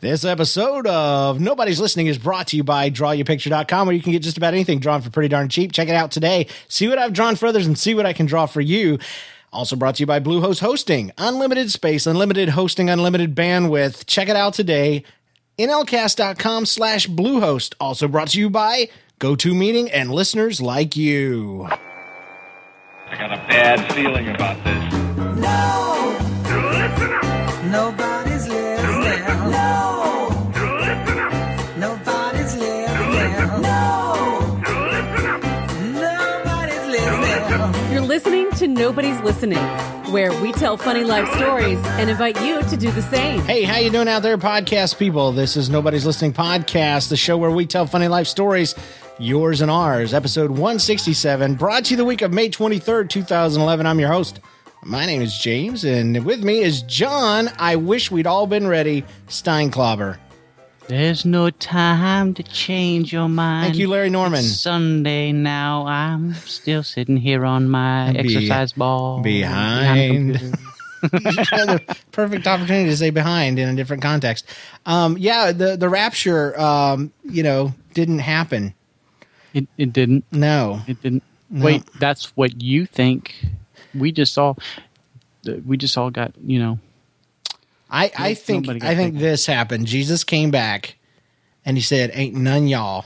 [0.00, 4.22] This episode of Nobody's Listening is brought to you by drawyourpicture.com where you can get
[4.22, 5.72] just about anything drawn for pretty darn cheap.
[5.72, 6.48] Check it out today.
[6.68, 8.98] See what I've drawn for others and see what I can draw for you.
[9.54, 11.12] Also brought to you by Bluehost Hosting.
[11.16, 14.04] Unlimited space, unlimited hosting, unlimited bandwidth.
[14.04, 15.02] Check it out today.
[15.58, 17.72] nlcast.com slash bluehost.
[17.80, 21.68] Also brought to you by GoToMeeting and listeners like you.
[23.08, 24.92] I got a bad feeling about this.
[25.40, 26.18] No,
[27.70, 28.15] nobody's
[32.46, 32.86] listening
[35.96, 37.92] Nobody's listening.
[37.92, 39.58] You're listening to Nobody's Listening,
[40.12, 43.40] where we tell funny life stories and invite you to do the same.
[43.40, 45.32] Hey, how you doing out there, podcast people?
[45.32, 48.74] This is Nobody's Listening Podcast, the show where we tell funny life stories,
[49.18, 50.14] yours and ours.
[50.14, 53.86] Episode 167, brought to you the week of May 23rd, 2011.
[53.86, 54.40] I'm your host.
[54.88, 57.50] My name is James, and with me is John.
[57.58, 60.18] I wish we'd all been ready, Steinklauber.
[60.86, 63.64] There's no time to change your mind.
[63.66, 64.38] Thank you, Larry Norman.
[64.38, 65.84] It's Sunday now.
[65.88, 69.22] I'm still sitting here on my Be- exercise ball.
[69.22, 70.36] behind.
[70.36, 70.58] the
[71.88, 74.46] the perfect opportunity to say behind in a different context.
[74.86, 78.72] Um, yeah, the the rapture, um, you know, didn't happen.
[79.52, 80.24] It, it didn't.
[80.30, 81.24] No, It didn't.
[81.50, 83.34] Wait, that's what you think.
[83.98, 84.58] We just all.
[85.64, 86.78] We just all got you know.
[87.88, 89.18] I, I think I think taken.
[89.18, 89.86] this happened.
[89.86, 90.96] Jesus came back,
[91.64, 93.04] and he said, "Ain't none y'all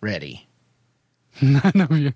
[0.00, 0.46] ready."
[1.40, 2.12] None of you.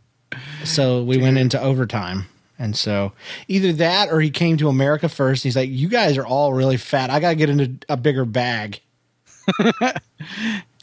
[0.64, 2.26] So we went into overtime,
[2.58, 3.12] and so
[3.48, 5.42] either that or he came to America first.
[5.44, 7.08] He's like, "You guys are all really fat.
[7.08, 8.80] I gotta get into a bigger bag."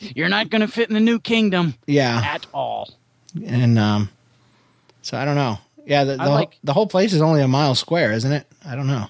[0.02, 2.90] You're not going to fit in the new kingdom Yeah, at all.
[3.46, 4.10] and um,
[5.02, 5.58] so I don't know.
[5.90, 8.46] Yeah, the the, like- the whole place is only a mile square, isn't it?
[8.66, 9.08] I don't know.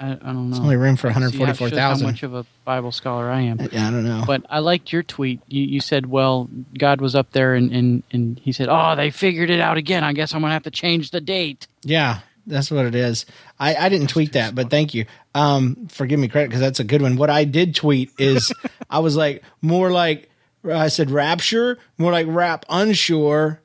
[0.00, 0.56] I, I don't know.
[0.58, 2.04] only room for See, that shows 144,000.
[2.04, 3.60] How much of a Bible scholar I am.
[3.72, 4.24] Yeah, I don't know.
[4.26, 5.40] But I liked your tweet.
[5.48, 9.10] You, you said, well, God was up there and, and, and he said, oh, they
[9.10, 10.02] figured it out again.
[10.04, 11.68] I guess I'm going to have to change the date.
[11.82, 13.24] Yeah, that's what it is.
[13.58, 16.80] I, I didn't tweet that, but thank you um, for giving me credit because that's
[16.80, 17.16] a good one.
[17.16, 18.52] What I did tweet is
[18.90, 20.28] I was like more like
[20.70, 23.60] I said rapture, more like rap unsure.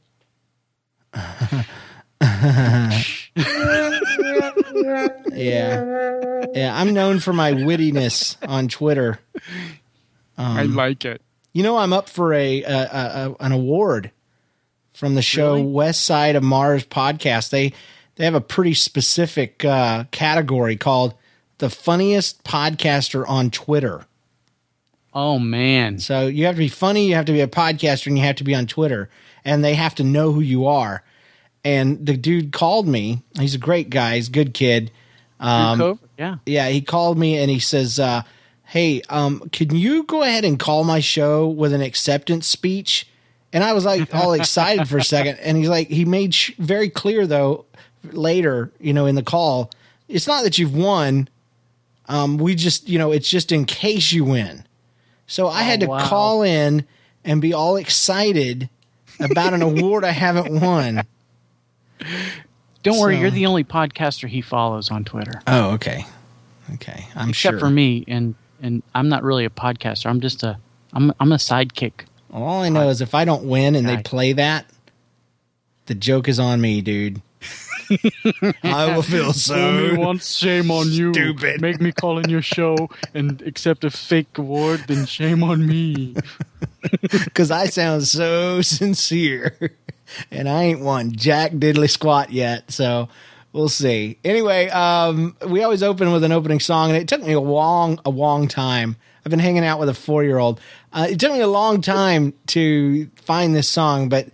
[5.33, 6.73] yeah, yeah.
[6.75, 9.19] I'm known for my wittiness on Twitter.
[10.37, 11.21] I like it.
[11.53, 12.75] You know, I'm up for a, a, a,
[13.31, 14.11] a an award
[14.93, 15.71] from the show Really?
[15.71, 17.49] West Side of Mars podcast.
[17.49, 17.73] They
[18.15, 21.13] they have a pretty specific uh, category called
[21.59, 24.05] the funniest podcaster on Twitter.
[25.13, 25.99] Oh, man.
[25.99, 28.35] So you have to be funny, you have to be a podcaster, and you have
[28.35, 29.09] to be on Twitter,
[29.45, 31.03] and they have to know who you are.
[31.69, 33.21] And the dude called me.
[33.39, 34.15] He's a great guy.
[34.15, 34.89] He's a good kid.
[35.39, 36.37] Um, Yeah.
[36.45, 38.23] yeah, he called me and he says, uh,
[38.65, 43.07] "Hey, um, can you go ahead and call my show with an acceptance speech?"
[43.53, 46.51] And I was like all excited for a second, and he's like, he made sh-
[46.57, 47.65] very clear though
[48.03, 49.69] later, you know, in the call,
[50.07, 51.29] it's not that you've won.
[52.07, 54.65] Um, we just, you know, it's just in case you win.
[55.27, 56.05] So I had to wow.
[56.07, 56.85] call in
[57.23, 58.69] and be all excited
[59.19, 61.03] about an award I haven't won.
[62.83, 65.41] Don't worry, So- you're the only podcaster he follows on Twitter.
[65.47, 66.05] Oh, okay,
[66.75, 67.59] okay, I'm Except sure.
[67.59, 70.05] for me, and and I'm not really a podcaster.
[70.07, 70.57] I'm just a
[70.93, 72.05] I'm I'm a sidekick.
[72.31, 74.65] All I know is if I don't win and they play that,
[75.87, 77.21] the joke is on me, dude.
[78.63, 81.11] I will feel so once, shame on you.
[81.11, 81.59] stupid.
[81.59, 86.15] Make me call in your show and accept a fake award, then shame on me.
[87.01, 89.71] because I sound so sincere,
[90.31, 92.71] and I ain't won jack diddly squat yet.
[92.71, 93.09] So
[93.53, 94.17] we'll see.
[94.23, 97.99] Anyway, um, we always open with an opening song, and it took me a long,
[98.05, 98.95] a long time.
[99.25, 100.59] I've been hanging out with a four year old.
[100.93, 104.29] Uh, it took me a long time to find this song, but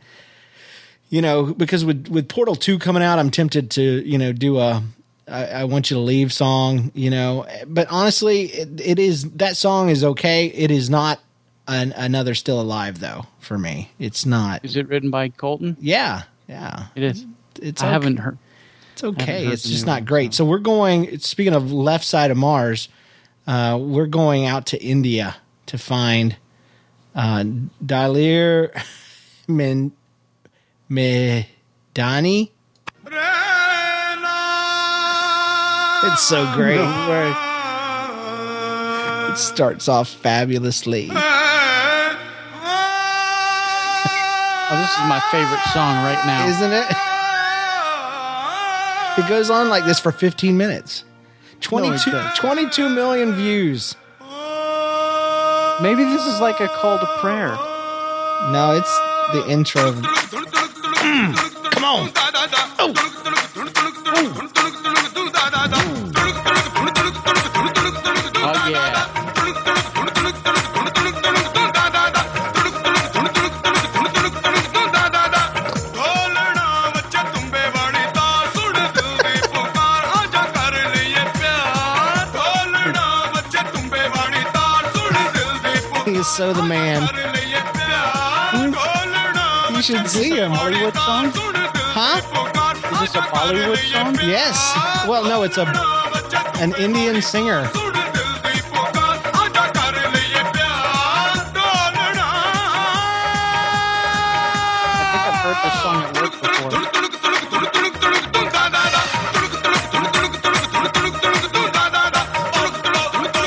[1.09, 4.59] you know, because with with Portal Two coming out, I'm tempted to you know do
[4.59, 4.83] a
[5.27, 7.45] I, I want you to leave song, you know.
[7.67, 10.47] But honestly, it, it is that song is okay.
[10.47, 11.19] It is not
[11.67, 13.91] an, another Still Alive though for me.
[13.99, 14.63] It's not.
[14.63, 15.77] Is it written by Coulton?
[15.79, 16.87] Yeah, yeah.
[16.95, 17.25] It is.
[17.61, 17.93] It's I okay.
[17.93, 18.37] haven't heard.
[18.93, 19.45] It's okay.
[19.45, 20.33] heard It's just not one, great.
[20.33, 21.19] So we're going.
[21.19, 22.89] Speaking of left side of Mars,
[23.47, 25.35] uh, we're going out to India
[25.67, 26.37] to find
[27.15, 27.43] uh,
[27.83, 28.71] Dalir
[29.47, 29.91] Min
[30.89, 32.51] Medani.
[36.07, 36.79] It's so great.
[39.31, 41.09] It starts off fabulously.
[44.67, 46.47] Oh, this is my favorite song right now.
[46.47, 46.87] isn't it?
[49.17, 51.05] It goes on like this for 15 minutes.
[51.61, 52.37] 22, does.
[52.37, 53.95] 22 million views.
[55.81, 57.55] Maybe this is like a call to prayer.
[58.51, 58.99] No, it's
[59.33, 59.89] the intro.
[59.89, 60.01] Of,
[61.71, 62.11] come on.
[62.79, 62.93] Oh,
[68.37, 69.14] oh yeah.
[86.35, 87.01] So the man.
[89.73, 90.51] You should see him.
[90.51, 91.31] Hollywood song?
[91.33, 92.19] Huh?
[92.91, 94.15] Is this a Bollywood song?
[94.15, 94.57] Yes.
[95.07, 95.63] Well, no, it's a
[96.59, 97.61] an Indian singer.
[97.63, 97.71] I
[105.11, 106.71] think I've heard this song at work before.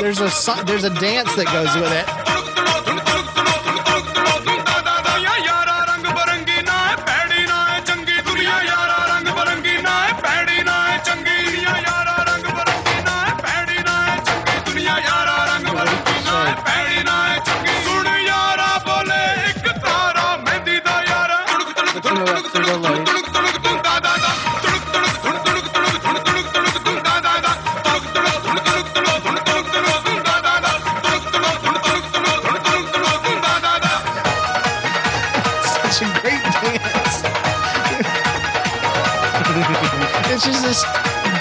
[0.00, 0.30] There's a
[0.64, 2.27] there's a dance that goes with it.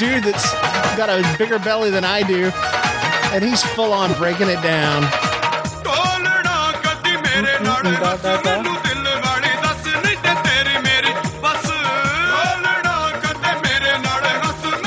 [0.07, 0.53] Dude that's
[0.95, 2.51] got a bigger belly than I do,
[3.33, 5.03] and he's full on breaking it down.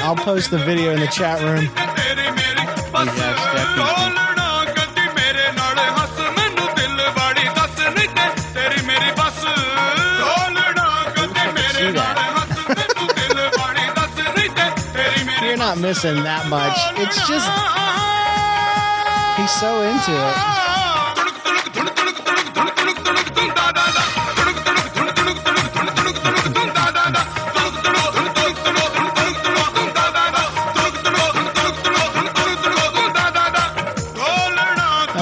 [0.03, 1.69] I'll post the video in the chat room.
[15.77, 16.77] Not missing that much.
[16.99, 17.47] It's just
[19.39, 20.61] he's so into it.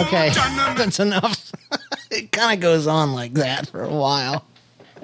[0.06, 0.30] Okay,
[0.78, 1.52] that's enough.
[2.10, 4.46] it kind of goes on like that for a while.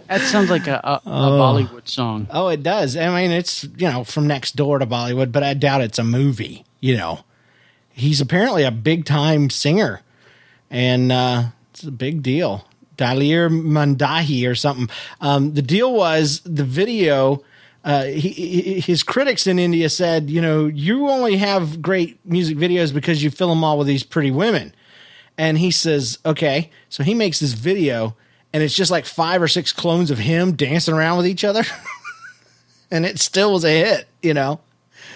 [0.09, 1.39] That sounds like a, a, a oh.
[1.39, 2.27] Bollywood song.
[2.31, 2.97] Oh, it does.
[2.97, 6.05] I mean, it's you know from next door to Bollywood, but I doubt it's a
[6.05, 6.65] movie.
[6.81, 7.21] You know,
[7.91, 10.03] he's apparently a big time singer,
[10.71, 12.67] and uh, it's a big deal.
[12.97, 14.89] Dalir Mandahi or something.
[15.21, 17.43] Um, the deal was the video.
[17.85, 22.95] Uh, he, his critics in India said, you know, you only have great music videos
[22.95, 24.75] because you fill them all with these pretty women.
[25.37, 26.71] And he says, okay.
[26.89, 28.17] So he makes this video,
[28.55, 31.63] and it's just like five or six clones of him dancing around with each other.
[32.91, 34.61] and it still was a hit, you know?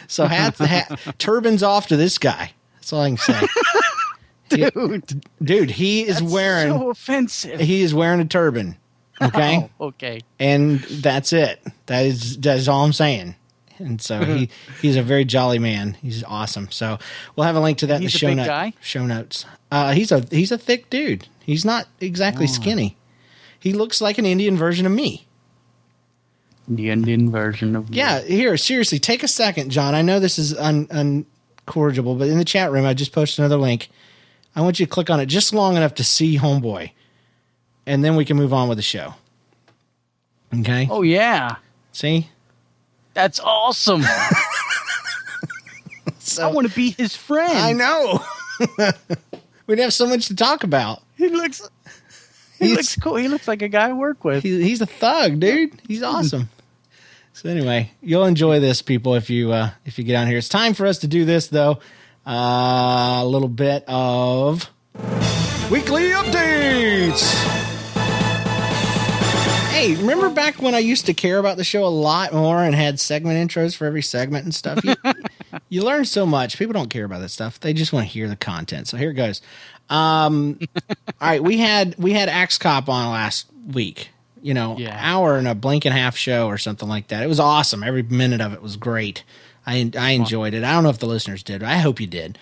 [0.09, 2.53] So hats, hat, turbans off to this guy.
[2.75, 3.41] That's all I can say.
[4.49, 7.61] Dude, Dude, he is wearing so offensive.
[7.61, 8.77] he is wearing a turban.
[9.21, 9.69] Okay?
[9.81, 10.21] Oh, okay.
[10.39, 11.61] and that's it.
[11.87, 13.35] That is that is all I'm saying.
[13.79, 14.49] And so he
[14.81, 15.97] he's a very jolly man.
[16.01, 16.71] He's awesome.
[16.71, 16.99] So
[17.37, 18.73] we'll have a link to that He's in the show big note, guy?
[18.81, 19.45] show notes.
[19.71, 21.29] Uh, he's a he's a thick dude.
[21.45, 22.49] He's not exactly Oh.
[22.53, 22.97] skinny.
[23.59, 25.27] He looks like an Indian version of me.
[26.67, 27.97] The Indian version of me.
[27.97, 29.95] Yeah, here, seriously, take a second, John.
[29.95, 33.57] I know this is un, uncorrigible, but in the chat room, I just posted another
[33.57, 33.89] link.
[34.55, 36.91] I want you to click on it just long enough to see Homeboy,
[37.87, 39.15] and then we can move on with the show.
[40.61, 40.89] Okay?
[40.91, 41.57] Oh yeah,
[41.93, 42.29] See?
[43.15, 44.03] that's awesome.
[46.21, 47.59] So, I want to be his friend.
[47.59, 48.23] I know.
[49.67, 51.03] We'd have so much to talk about.
[51.17, 51.67] He looks.
[52.59, 53.17] He looks cool.
[53.17, 54.43] He looks like a guy I work with.
[54.43, 55.81] He, he's a thug, dude.
[55.87, 56.49] He's awesome.
[57.33, 60.39] So anyway, you'll enjoy this, people, if you uh, if you get on here.
[60.39, 61.79] It's time for us to do this, though.
[62.27, 64.69] Uh, a little bit of
[65.71, 67.33] weekly updates.
[69.71, 72.75] Hey, remember back when I used to care about the show a lot more and
[72.75, 74.81] had segment intros for every segment and stuff?
[74.83, 74.97] You,
[75.69, 76.59] you learn so much.
[76.59, 77.61] People don't care about that stuff.
[77.61, 78.89] They just want to hear the content.
[78.89, 79.41] So here it goes.
[79.91, 84.11] Um, all right, we had we had Axe Cop on last week.
[84.41, 84.97] You know, Yeah.
[85.01, 87.25] hour and a blink and a half show or something like that.
[87.25, 87.83] It was awesome.
[87.83, 89.25] Every minute of it was great.
[89.67, 90.63] I I enjoyed it.
[90.65, 91.63] I don't know if the listeners did.
[91.63, 92.39] I hope you did.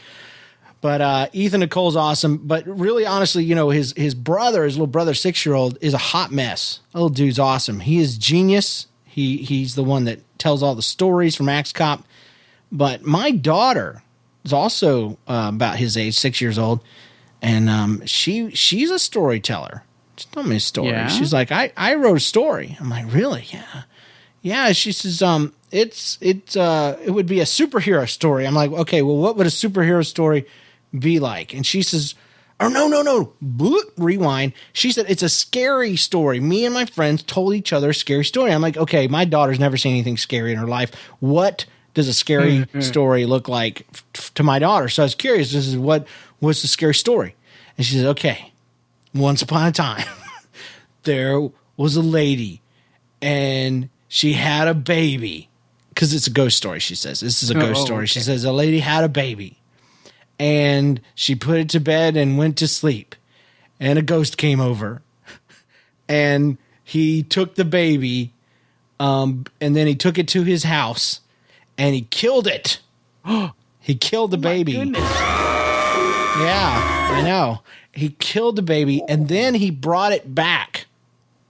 [0.83, 2.37] But uh, Ethan Nicolle's awesome.
[2.37, 5.95] But really, honestly, you know, his his brother, his little brother, six year old, is
[5.95, 6.81] a hot mess.
[6.93, 7.81] Little dude's awesome.
[7.81, 8.87] He is genius.
[9.05, 12.05] He he's the one that tells all the stories from Axe Cop.
[12.71, 14.03] But my daughter
[14.45, 16.81] is also uh, about his age, six years old,
[17.43, 19.83] and um, she she's a storyteller.
[20.17, 20.89] She told me a story.
[20.89, 21.09] Yeah?
[21.09, 22.77] She's like, I I wrote a story.
[22.81, 23.47] I'm like, really?
[23.51, 23.83] Yeah,
[24.43, 24.73] yeah.
[24.73, 28.47] She says, um, it's it's uh, it would be a superhero story.
[28.47, 30.47] I'm like, okay, well, what would a superhero story
[30.99, 31.53] be like?
[31.53, 32.15] And she says,
[32.61, 34.55] oh no no no, Bloop, rewind.
[34.73, 36.41] She said it's a scary story.
[36.41, 38.53] Me and my friends told each other a scary story.
[38.53, 40.93] I'm like, okay, my daughter's never seen anything scary in her life.
[41.21, 44.89] What does a scary story look like f- to my daughter?
[44.89, 45.53] So I was curious.
[45.53, 46.07] This is what
[46.41, 47.35] was the scary story?
[47.77, 48.53] And she says, okay,
[49.15, 50.07] once upon a time,
[51.03, 52.63] there was a lady
[53.21, 55.49] and she had a baby
[55.91, 56.79] because it's a ghost story.
[56.79, 58.07] She says this is a ghost oh, story.
[58.07, 59.59] She says a lady had a baby
[60.39, 63.15] and she put it to bed and went to sleep,
[63.81, 65.03] and a ghost came over
[66.09, 68.33] and he took the baby,
[69.01, 71.21] um, and then he took it to his house
[71.79, 72.81] and he killed it.
[73.81, 74.75] he killed the baby.
[74.75, 75.46] Goodness.
[76.39, 77.63] Yeah, I know.
[77.93, 80.87] He killed the baby and then he brought it back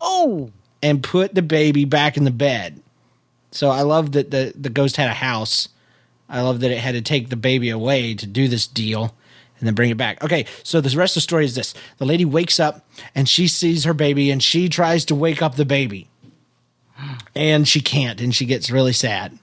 [0.00, 0.50] Oh,
[0.82, 2.80] and put the baby back in the bed.
[3.50, 5.68] So I love that the, the ghost had a house.
[6.28, 9.14] I love that it had to take the baby away to do this deal
[9.58, 10.22] and then bring it back.
[10.22, 13.48] Okay, so the rest of the story is this the lady wakes up and she
[13.48, 16.08] sees her baby and she tries to wake up the baby.
[17.34, 19.38] And she can't, and she gets really sad.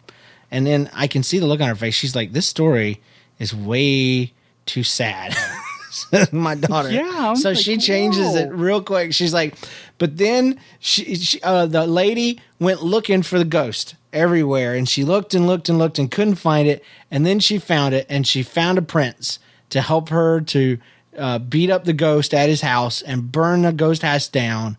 [0.50, 1.93] And then I can see the look on her face.
[1.93, 3.01] She's like, This story
[3.38, 4.33] is way
[4.65, 5.36] too sad.
[6.32, 6.89] My daughter.
[6.91, 9.13] Yeah, I'm So like, she changes it real quick.
[9.13, 9.55] She's like,
[9.98, 15.03] but then she, she uh, the lady went looking for the ghost everywhere, and she
[15.03, 16.84] looked and looked and looked and couldn't find it.
[17.12, 19.38] And then she found it, and she found a prince
[19.70, 20.77] to help her to
[21.17, 24.77] uh, beat up the ghost at his house and burn the ghost house down.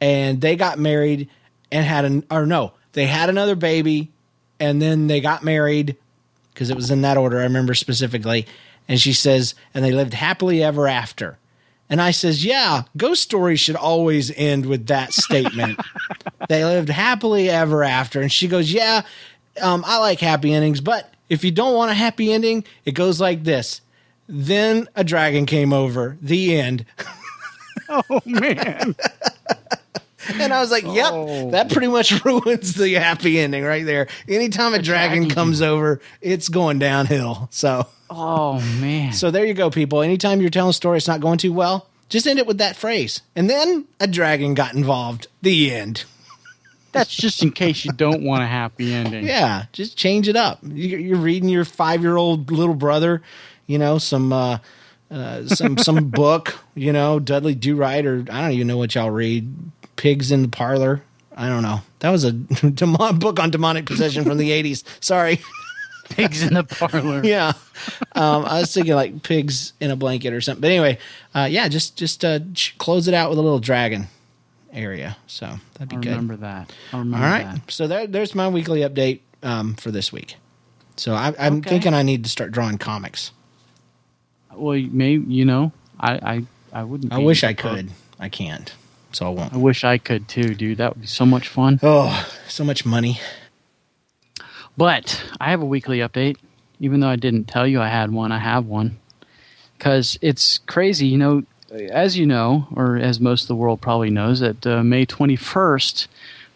[0.00, 1.28] And they got married
[1.70, 4.10] and had an or no, they had another baby,
[4.58, 5.96] and then they got married
[6.52, 7.38] because it was in that order.
[7.38, 8.46] I remember specifically.
[8.88, 11.38] And she says, and they lived happily ever after.
[11.90, 15.80] And I says, yeah, ghost stories should always end with that statement.
[16.48, 18.20] they lived happily ever after.
[18.20, 19.02] And she goes, yeah,
[19.62, 23.20] um, I like happy endings, but if you don't want a happy ending, it goes
[23.20, 23.80] like this.
[24.28, 26.16] Then a dragon came over.
[26.20, 26.84] The end.
[27.88, 28.94] oh man.
[30.34, 31.50] And I was like, yep, Oh.
[31.52, 34.08] that pretty much ruins the happy ending right there.
[34.28, 37.48] Anytime a dragon comes over, it's going downhill.
[37.50, 37.86] So.
[38.10, 39.12] Oh man.
[39.12, 40.00] So there you go, people.
[40.02, 42.74] Anytime you're telling a story it's not going too well, just end it with that
[42.76, 43.20] phrase.
[43.36, 45.26] And then a dragon got involved.
[45.42, 46.04] The end.
[46.92, 49.26] That's just in case you don't want a happy ending.
[49.26, 50.58] Yeah, just change it up.
[50.62, 53.20] You- You're reading your five year old little brother,
[53.66, 54.58] you know, some uh,
[55.10, 58.94] uh, some some book, you know, Dudley Do Right, or I don't even know what
[58.94, 59.52] y'all read.
[59.98, 61.02] Pigs in the Parlor.
[61.36, 61.82] I don't know.
[61.98, 62.32] That was a
[62.72, 64.82] demon- book on demonic possession from the '80s.
[65.04, 65.40] Sorry.
[66.08, 67.20] Pigs in the parlor.
[67.24, 67.52] yeah.
[68.14, 70.62] Um, I was thinking like pigs in a blanket or something.
[70.62, 70.98] But anyway,
[71.34, 72.38] uh, yeah, just just uh,
[72.78, 74.06] close it out with a little dragon
[74.72, 75.18] area.
[75.26, 76.08] So that'd be I good.
[76.10, 76.72] remember that.
[76.92, 77.44] I All remember right.
[77.54, 77.70] that.
[77.70, 80.36] So there, there's my weekly update um, for this week.
[80.96, 81.68] So I, I'm Okay.
[81.70, 83.30] thinking I need to start drawing comics.
[84.54, 86.44] Well, maybe you know, I I,
[86.80, 87.12] I wouldn't.
[87.12, 87.90] I wish I could.
[88.18, 88.72] I can't.
[89.12, 89.52] So I I won't.
[89.54, 90.78] wish I could too, dude.
[90.78, 91.80] That would be so much fun.
[91.82, 93.20] Oh, so much money.
[94.76, 96.36] But I have a weekly update.
[96.80, 98.98] Even though I didn't tell you I had one, I have one.
[99.76, 101.42] Because it's crazy, you know,
[101.90, 106.06] as you know, or as most of the world probably knows, that uh, May 21st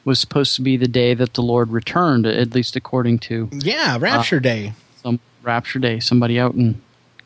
[0.04, 3.99] was supposed to be the day that the Lord returned, at least according to Yeah,
[4.00, 4.75] Rapture Day.
[5.02, 5.99] some Rapture Day.
[6.00, 6.80] Somebody out in Not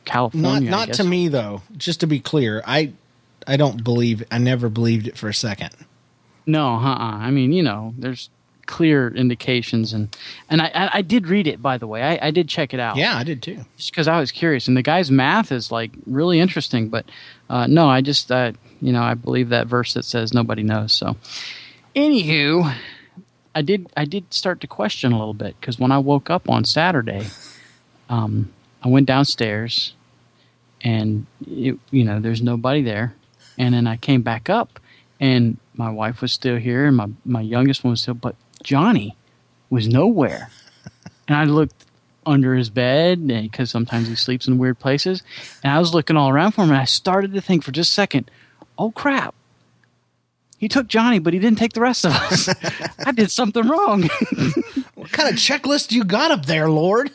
[0.06, 0.68] California.
[0.68, 1.62] I not to me though.
[1.76, 2.92] Just to be clear, I
[3.46, 4.24] I don't believe.
[4.30, 5.70] I never believed it for a second.
[6.46, 6.96] No, uh-uh.
[7.18, 8.30] I mean, you know, there's
[8.66, 10.14] clear indications, and
[10.50, 12.02] and I I, I did read it by the way.
[12.02, 12.96] I, I did check it out.
[12.96, 13.64] Yeah, I did too.
[13.76, 16.88] just because I was curious, and the guy's math is like really interesting.
[16.88, 17.06] But
[17.48, 20.92] uh, no, I just uh, you know I believe that verse that says nobody knows.
[20.92, 21.16] So,
[21.94, 22.74] anywho,
[23.54, 26.48] I did I did start to question a little bit because when I woke up
[26.48, 27.26] on Saturday,
[28.08, 29.94] um, I went downstairs,
[30.82, 33.14] and it, you know there's nobody there,
[33.58, 34.80] and then I came back up,
[35.20, 39.16] and my wife was still here, and my my youngest one was still, but Johnny
[39.70, 40.50] was nowhere.
[41.28, 41.84] And I looked
[42.24, 45.22] under his bed because sometimes he sleeps in weird places.
[45.62, 47.90] And I was looking all around for him, and I started to think for just
[47.90, 48.30] a second,
[48.78, 49.34] oh crap.
[50.58, 52.48] He took Johnny, but he didn't take the rest of us.
[53.04, 54.08] I did something wrong.
[55.06, 57.12] What kind of checklist you got up there, Lord?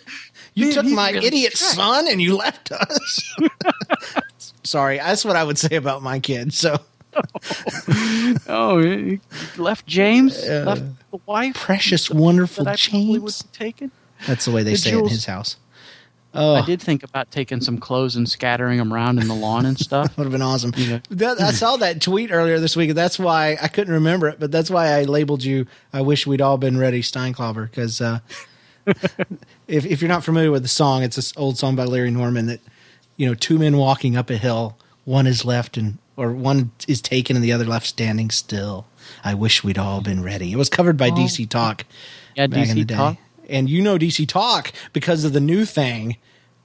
[0.54, 3.36] You Man, took my really idiot son and you left us.
[4.64, 6.54] Sorry, that's what I would say about my kid.
[6.54, 6.78] So
[8.48, 9.18] oh,
[9.58, 11.56] left James, left the wife.
[11.56, 13.44] precious, wonderful that I James.
[13.54, 13.92] taken.
[14.28, 15.58] That's the way they The say it in his house.
[16.34, 19.66] Oh, I did think about taking some clothes and scattering them around in the lawn
[19.66, 20.18] and stuff.
[20.18, 20.72] would have been awesome.
[21.10, 22.94] That, I saw that tweet earlier this week.
[22.94, 25.68] That's why I couldn't remember it, but that's why I labeled you.
[25.92, 28.20] I wish we'd all been ready, Steinklauber, because uh,
[29.68, 32.46] if if you're not familiar with the song, it's this old song by Larry Norman
[32.46, 32.62] that
[33.22, 34.76] you know two men walking up a hill,
[35.06, 38.88] one is left and or one is taken and the other left standing still.
[39.24, 40.52] I wish we'd all been ready.
[40.52, 41.86] It was covered by DC Talk.
[42.36, 42.96] Yeah, back in the DC day.
[42.96, 43.18] Talk.
[43.48, 46.18] And you know DC Talk because of the new thing,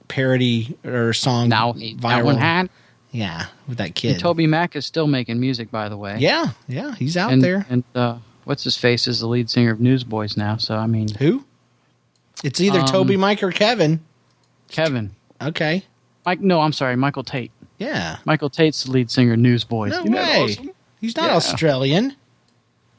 [0.07, 2.23] parody or song Now, viral.
[2.23, 2.69] one.
[3.11, 4.19] Yeah, with that kid.
[4.19, 6.17] Toby Mac is still making music, by the way.
[6.17, 7.67] Yeah, yeah, he's out and, there.
[7.69, 10.57] And uh, what's his face is the lead singer of Newsboys now.
[10.57, 11.45] So I mean, Who?
[12.43, 13.99] It's either Um, Toby, Mike, or Kevin.
[14.69, 15.83] Kevin, Okay.
[16.27, 16.41] Mike.
[16.41, 17.51] No, I'm sorry, Michael Tait.
[17.77, 18.17] Yeah.
[18.25, 19.91] Michael Tait's the lead singer of Newsboys.
[19.91, 20.43] No Isn't way.
[20.43, 20.71] awesome?
[20.99, 21.35] He's not Yeah.
[21.37, 22.15] Australian.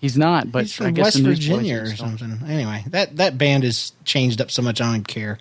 [0.00, 2.40] He's not, but He's I from guess West the Virginia or something.
[2.49, 4.80] Anyway, that that band has changed up so much.
[4.80, 5.38] I don't care.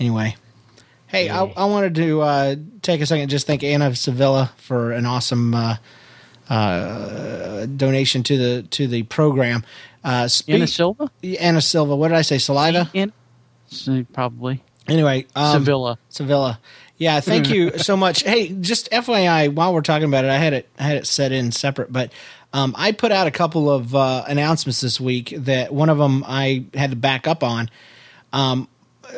[0.00, 0.34] Anyway,
[1.06, 4.90] hey, I, I wanted to uh, take a second and just thank Anna Sevilla for
[4.90, 5.76] an awesome uh,
[6.48, 9.64] uh, donation to the to the program.
[10.02, 11.10] Uh, speak, Anna Silva.
[11.38, 11.94] Anna Silva.
[11.94, 12.38] What did I say?
[12.38, 12.90] Saliva.
[12.92, 13.12] In,
[14.12, 15.98] probably Anyway, um, Sevilla.
[16.08, 16.60] Sevilla.
[16.96, 18.22] Yeah, thank you so much.
[18.22, 21.32] Hey, just FYI, while we're talking about it, I had it I had it set
[21.32, 22.12] in separate, but
[22.52, 26.22] um, I put out a couple of uh, announcements this week that one of them
[26.26, 27.68] I had to back up on.
[28.32, 28.68] Um,
[29.04, 29.10] uh,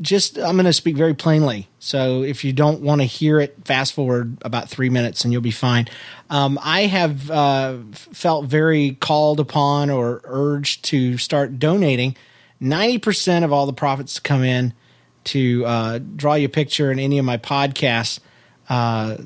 [0.00, 1.68] just I'm going to speak very plainly.
[1.78, 5.42] So if you don't want to hear it, fast forward about three minutes and you'll
[5.42, 5.88] be fine.
[6.30, 12.16] Um, I have uh, felt very called upon or urged to start donating.
[12.58, 14.74] Ninety percent of all the profits come in
[15.24, 18.20] to uh, draw you a picture in any of my podcasts
[18.68, 19.16] uh,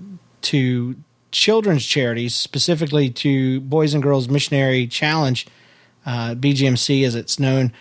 [0.42, 0.96] to
[1.30, 5.46] children's charities, specifically to Boys and Girls Missionary Challenge,
[6.06, 7.72] uh, BGMC as it's known,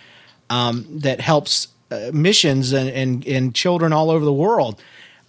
[0.50, 4.82] um, that helps uh, missions and, and, and children all over the world.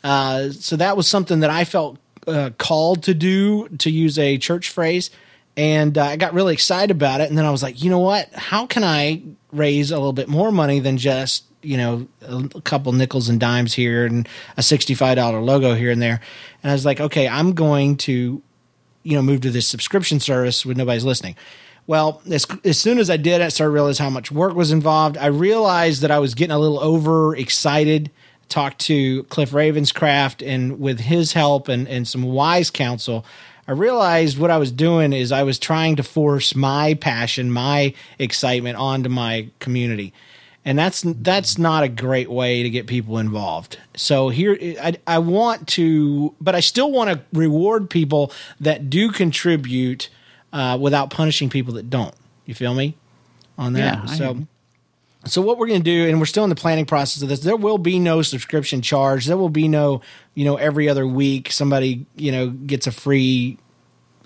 [0.03, 4.39] Uh, so that was something that I felt uh, called to do, to use a
[4.39, 5.11] church phrase.
[5.57, 7.29] And I got really excited about it.
[7.29, 8.33] And then I was like, you know what?
[8.35, 12.93] How can I raise a little bit more money than just, you know, a couple
[12.93, 16.21] nickels and dimes here and a $65 logo here and there?
[16.63, 18.43] And I was like, okay, I'm going to,
[19.03, 21.37] you know, move to this subscription service when nobody's listening.
[21.87, 25.19] Well, as, as soon as I did, I started realize how much work was involved.
[25.19, 28.11] I realized that I was getting a little over excited
[28.49, 33.25] Talked to Cliff Ravenscraft, and with his help and, and some wise counsel,
[33.67, 37.95] I realized what I was doing is I was trying to force my passion, my
[38.19, 40.13] excitement onto my community.
[40.65, 43.79] And that's that's not a great way to get people involved.
[43.97, 49.11] So here I, I want to, but I still want to reward people that do
[49.11, 50.09] contribute
[50.55, 52.15] uh, without punishing people that don't.
[52.47, 52.97] You feel me
[53.59, 53.79] on that?
[53.79, 54.47] Yeah, so
[55.27, 57.41] so what we're going to do, and we're still in the planning process of this.
[57.41, 59.27] There will be no subscription charge.
[59.27, 60.03] There will be no,
[60.35, 63.59] you know, every other week somebody you know gets a free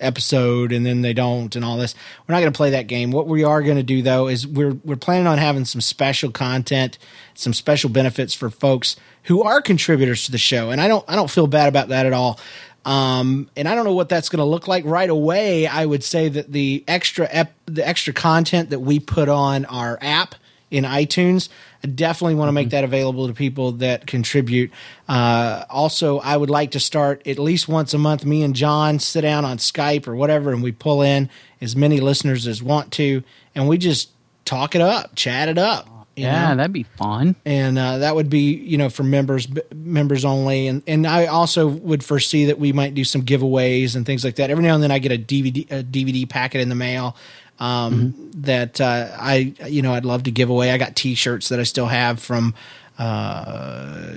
[0.01, 1.95] episode and then they don't and all this.
[2.27, 3.11] We're not going to play that game.
[3.11, 6.31] What we are going to do though is we're we're planning on having some special
[6.31, 6.99] content,
[7.35, 10.71] some special benefits for folks who are contributors to the show.
[10.71, 12.39] And I don't I don't feel bad about that at all.
[12.85, 15.67] Um, and I don't know what that's going to look like right away.
[15.67, 19.99] I would say that the extra ep- the extra content that we put on our
[20.01, 20.35] app
[20.71, 21.49] in iTunes,
[21.85, 24.73] I definitely want to make that available to people that contribute.
[25.09, 28.25] Uh, also, I would like to start at least once a month.
[28.25, 32.01] Me and John sit down on Skype or whatever, and we pull in as many
[32.01, 33.23] listeners as want to,
[33.55, 34.11] and we just
[34.45, 35.89] talk it up, chat it up.
[36.17, 36.57] Yeah, know?
[36.57, 37.37] that'd be fun.
[37.45, 41.27] and uh, that would be you know for members b- members only and and I
[41.27, 44.75] also would foresee that we might do some giveaways and things like that every now
[44.75, 47.17] and then I get a DVD a DVD packet in the mail
[47.59, 50.71] um, that uh, I you know I'd love to give away.
[50.71, 52.55] I got t-shirts that I still have from
[52.99, 54.13] uh,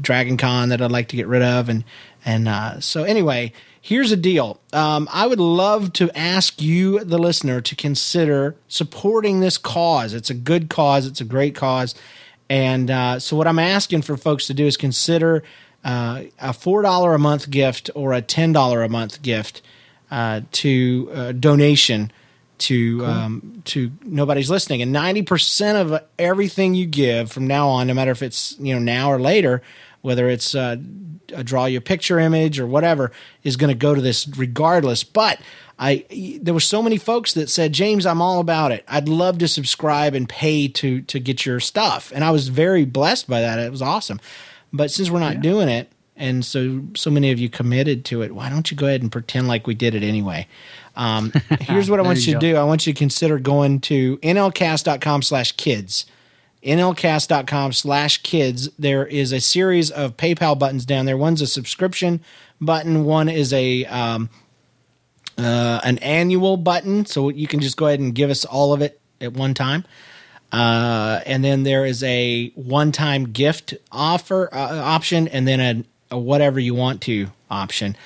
[0.00, 1.68] Dragon Con that I'd like to get rid of.
[1.68, 1.84] And
[2.24, 4.60] and uh, so anyway here's a deal.
[4.72, 10.14] Um, I would love to ask you the listener to consider supporting this cause.
[10.14, 11.04] It's a good cause.
[11.04, 11.94] It's a great cause.
[12.48, 15.42] And uh, so what I'm asking for folks to do is consider
[15.84, 19.62] uh, a four dollar a month gift or a ten dollar a month gift
[20.10, 22.12] uh, to uh, donation
[22.62, 27.86] to um, to nobody's listening, and ninety percent of everything you give from now on,
[27.86, 29.62] no matter if it's you know now or later,
[30.00, 30.76] whether it's uh,
[31.34, 35.04] a draw you a picture image or whatever, is going to go to this regardless.
[35.04, 35.40] But
[35.78, 38.84] I there were so many folks that said, James, I'm all about it.
[38.88, 42.84] I'd love to subscribe and pay to to get your stuff, and I was very
[42.84, 43.58] blessed by that.
[43.58, 44.20] It was awesome.
[44.72, 48.34] But since we're not doing it, and so so many of you committed to it,
[48.34, 50.46] why don't you go ahead and pretend like we did it anyway?
[50.96, 52.56] Um, here's what I want you you to do.
[52.56, 56.06] I want you to consider going to nlcast.com slash kids.
[56.62, 58.68] nlcast.com slash kids.
[58.78, 61.16] There is a series of PayPal buttons down there.
[61.16, 62.20] One's a subscription
[62.60, 63.04] button.
[63.04, 64.28] One is a um,
[65.38, 68.82] uh, an annual button, so you can just go ahead and give us all of
[68.82, 69.84] it at one time.
[70.52, 76.18] Uh, and then there is a one-time gift offer uh, option, and then a, a
[76.18, 77.96] whatever you want to option.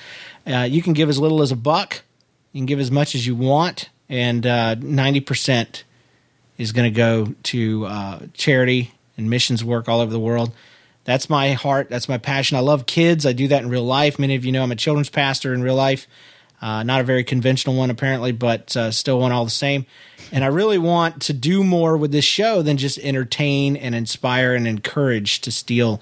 [0.45, 2.01] Uh, you can give as little as a buck.
[2.53, 5.83] You can give as much as you want, and uh, ninety percent
[6.57, 10.51] is going to go to uh, charity and missions work all over the world.
[11.03, 11.89] That's my heart.
[11.89, 12.57] That's my passion.
[12.57, 13.25] I love kids.
[13.25, 14.19] I do that in real life.
[14.19, 16.07] Many of you know I'm a children's pastor in real life.
[16.59, 19.85] Uh, not a very conventional one, apparently, but uh, still one all the same.
[20.31, 24.55] And I really want to do more with this show than just entertain and inspire
[24.55, 26.01] and encourage to steal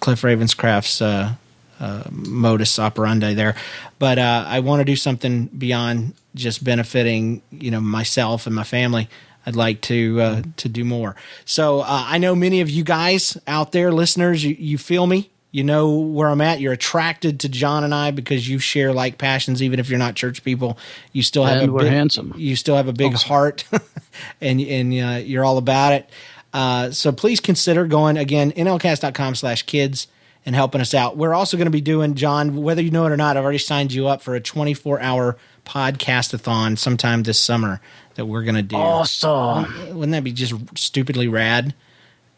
[0.00, 1.34] Cliff Ravenscraft's uh,
[1.78, 3.54] uh, modus operandi there.
[3.98, 8.64] But uh, I want to do something beyond just benefiting, you know, myself and my
[8.64, 9.08] family.
[9.44, 11.14] I'd like to uh, to do more.
[11.44, 15.30] So uh, I know many of you guys out there, listeners, you, you feel me.
[15.52, 16.60] You know where I'm at.
[16.60, 20.14] You're attracted to John and I because you share like passions, even if you're not
[20.14, 20.76] church people.
[21.12, 22.34] You still have And a we're big, handsome.
[22.36, 23.64] You still have a big heart,
[24.40, 26.10] and and uh, you're all about it.
[26.56, 30.08] Uh, so please consider going again nlcast.com slash kids
[30.46, 31.14] and helping us out.
[31.14, 33.36] We're also going to be doing John, whether you know it or not.
[33.36, 37.82] I've already signed you up for a 24 hour podcastathon sometime this summer
[38.14, 38.76] that we're going to do.
[38.76, 39.64] Awesome.
[39.98, 41.74] Wouldn't that be just stupidly rad?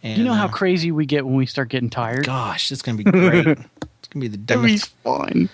[0.02, 2.24] And, You know how uh, crazy we get when we start getting tired?
[2.24, 3.46] gosh, it's going to be great.
[3.46, 4.88] it's going to be the dumbest.
[5.02, 5.48] fun.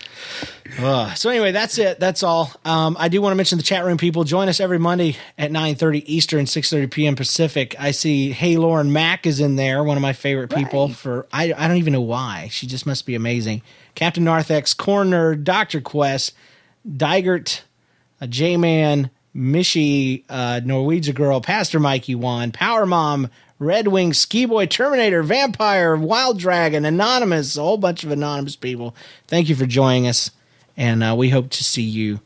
[0.79, 1.99] Uh, so anyway, that's it.
[1.99, 2.51] That's all.
[2.63, 4.23] Um, I do want to mention the chat room people.
[4.23, 7.15] Join us every Monday at 9.30 Eastern, 6.30 p.m.
[7.15, 7.75] Pacific.
[7.79, 11.53] I see Hey Lauren Mack is in there, one of my favorite people for, I,
[11.57, 12.49] I don't even know why.
[12.51, 13.61] She just must be amazing.
[13.95, 15.81] Captain Narthex, Corner, Dr.
[15.81, 16.33] Quest,
[16.87, 17.61] Digert,
[18.21, 24.65] uh, J-Man, Mishi, uh, Norwegian Girl, Pastor Mikey Wan, Power Mom, Red Wing, Ski Boy,
[24.65, 28.95] Terminator, Vampire, Wild Dragon, Anonymous, a whole bunch of anonymous people.
[29.27, 30.31] Thank you for joining us,
[30.75, 32.19] and uh, we hope to see you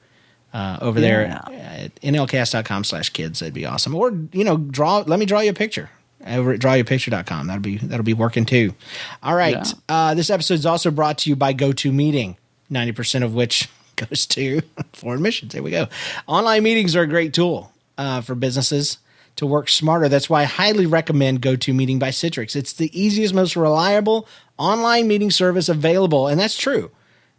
[0.53, 3.39] uh, over there at nlcast.com slash kids.
[3.39, 3.93] That'd be awesome.
[3.95, 5.03] Or, you know, draw.
[5.05, 5.89] let me draw you a picture
[6.25, 7.47] over at drawyourpicture.com.
[7.47, 8.73] That'll be, that'll be working too.
[9.21, 9.55] All right.
[9.55, 9.73] Yeah.
[9.87, 12.37] Uh, this episode is also brought to you by GoToMeeting,
[12.71, 14.61] 90% of which goes to
[14.93, 15.53] foreign missions.
[15.53, 15.87] There we go.
[16.27, 18.97] Online meetings are a great tool uh, for businesses
[19.39, 20.10] to work smarter.
[20.10, 22.58] That's why I highly recommend GoToMeeting by Citrix.
[22.58, 26.91] It's the easiest, most reliable online meeting service available, and that's true.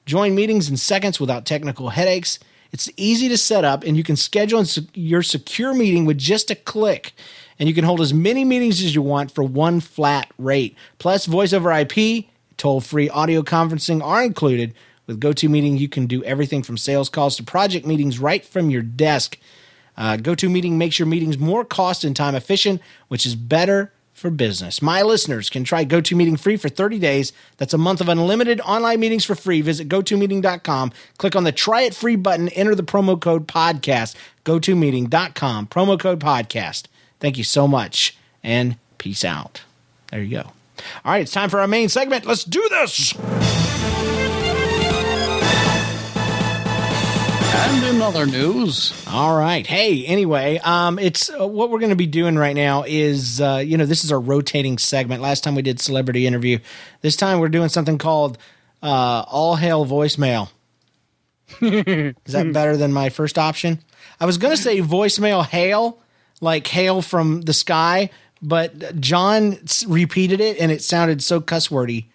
[0.06, 2.38] Join meetings in seconds without technical headaches.
[2.72, 6.54] It's easy to set up, and you can schedule your secure meeting with just a
[6.54, 7.12] click.
[7.58, 10.74] And you can hold as many meetings as you want for one flat rate.
[10.98, 12.24] Plus, voice over IP,
[12.56, 14.72] toll free audio conferencing are included.
[15.06, 18.80] With GoToMeeting, you can do everything from sales calls to project meetings right from your
[18.80, 19.36] desk.
[19.96, 24.82] Uh, GoToMeeting makes your meetings more cost and time efficient, which is better for business.
[24.82, 27.32] My listeners can try GoToMeeting free for 30 days.
[27.56, 29.62] That's a month of unlimited online meetings for free.
[29.62, 34.14] Visit GoToMeeting.com, click on the Try It Free button, enter the promo code podcast.
[34.44, 36.84] GoToMeeting.com, promo code podcast.
[37.18, 39.62] Thank you so much, and peace out.
[40.10, 40.52] There you go.
[41.04, 42.26] All right, it's time for our main segment.
[42.26, 43.14] Let's do this.
[47.62, 49.66] And in other news, All right.
[49.66, 53.62] Hey, anyway, um, it's uh, what we're going to be doing right now is, uh,
[53.64, 55.20] you know, this is our rotating segment.
[55.20, 56.58] Last time we did celebrity interview.
[57.02, 58.38] This time we're doing something called
[58.82, 60.48] uh, All Hail Voicemail.
[61.60, 63.80] is that better than my first option?
[64.18, 65.98] I was going to say voicemail hail,
[66.40, 68.08] like hail from the sky,
[68.40, 72.10] but John repeated it and it sounded so cuss wordy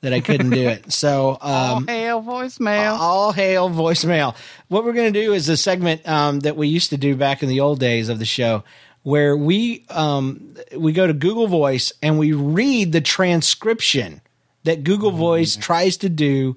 [0.00, 0.92] that I couldn't do it.
[0.92, 2.98] So, um, hail voicemail.
[2.98, 4.36] all hail voicemail.
[4.68, 7.42] What we're going to do is a segment um, that we used to do back
[7.42, 8.64] in the old days of the show,
[9.02, 14.20] where we um, we go to Google Voice and we read the transcription
[14.64, 16.56] that Google Voice tries to do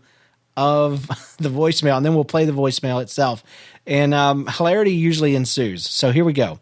[0.56, 3.44] of the voicemail, and then we'll play the voicemail itself.
[3.86, 5.90] And um, hilarity usually ensues.
[5.90, 6.60] So here we go.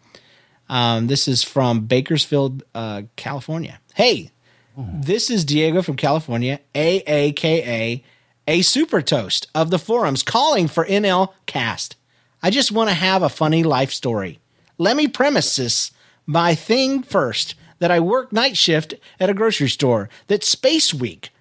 [0.70, 3.80] Um, this is from Bakersfield, uh, California.
[3.94, 4.32] Hey,
[4.78, 8.04] this is Diego from California, AAKA,
[8.48, 11.96] a super toast of the forums calling for NL Cast.
[12.42, 14.40] I just want to have a funny life story.
[14.78, 15.92] Let me premise this
[16.28, 21.32] by thing first that I work night shift at a grocery store that's Space Week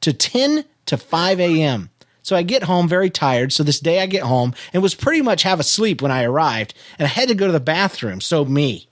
[0.00, 1.90] to 10 to 5 a.m.
[2.22, 3.52] So I get home very tired.
[3.52, 6.72] So this day I get home and was pretty much half asleep when I arrived
[6.98, 8.20] and I had to go to the bathroom.
[8.20, 8.88] So me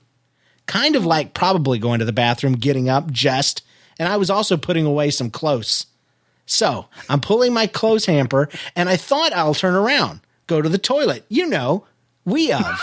[0.66, 3.62] kind of like probably going to the bathroom, getting up just,
[3.98, 5.87] and I was also putting away some clothes.
[6.46, 10.79] So I'm pulling my clothes hamper, and I thought I'll turn around, go to the
[10.79, 11.25] toilet.
[11.29, 11.87] You know,
[12.25, 12.81] we of.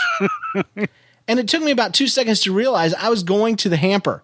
[1.28, 4.22] and it took me about two seconds to realize I was going to the hamper.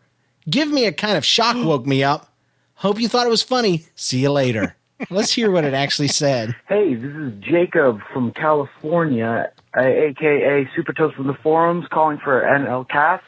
[0.48, 2.32] Give me a kind of shock woke me up.
[2.74, 3.86] Hope you thought it was funny.
[3.94, 4.76] See you later.
[5.10, 6.54] Let's hear what it actually said.
[6.68, 12.42] Hey, this is Jacob from California, uh, aka Super Toast from the forums, calling for
[12.42, 13.24] NL Cast.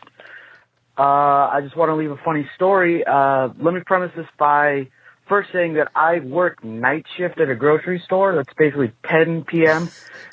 [0.98, 3.04] Uh, I just want to leave a funny story.
[3.06, 4.88] Uh, let me premise this by
[5.28, 8.34] first saying that I work night shift at a grocery store.
[8.34, 9.90] That's basically 10 p.m.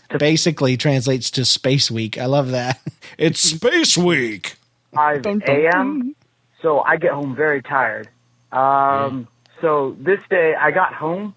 [0.10, 2.18] To Basically translates to Space Week.
[2.18, 2.80] I love that.
[3.18, 4.56] It's Space Week.
[4.94, 6.16] 5 a.m.
[6.62, 8.10] So I get home very tired.
[8.52, 9.30] Um,
[9.62, 11.34] so this day I got home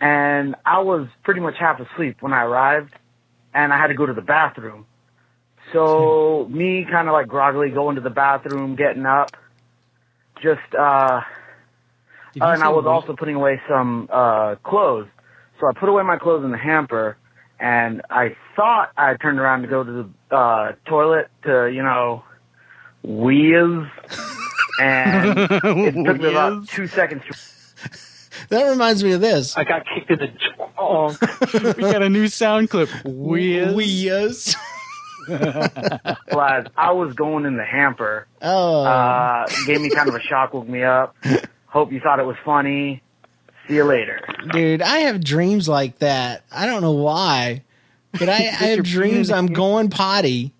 [0.00, 2.94] and I was pretty much half asleep when I arrived
[3.52, 4.86] and I had to go to the bathroom.
[5.74, 9.36] So me kind of like groggily going to the bathroom, getting up,
[10.42, 11.20] just, uh,
[12.32, 15.08] Did and I was also putting away some, uh, clothes.
[15.60, 17.18] So I put away my clothes in the hamper
[17.60, 22.24] and I thought I turned around to go to the, uh, toilet to, you know,
[23.02, 23.86] wheeze.
[24.80, 27.36] And it took me about two seconds to
[28.48, 29.56] That reminds me of this.
[29.56, 31.74] I got kicked in the jaw.
[31.76, 32.88] we got a new sound clip.
[33.04, 33.74] Whiz.
[33.74, 34.56] Whiz.
[36.28, 38.26] realize I was going in the hamper.
[38.42, 38.84] Oh.
[38.84, 41.16] Uh, gave me kind of a shock, woke me up.
[41.66, 43.02] Hope you thought it was funny.
[43.66, 44.20] See you later.
[44.52, 46.44] Dude, I have dreams like that.
[46.52, 47.62] I don't know why,
[48.12, 50.52] but I, I have dreams I'm going potty,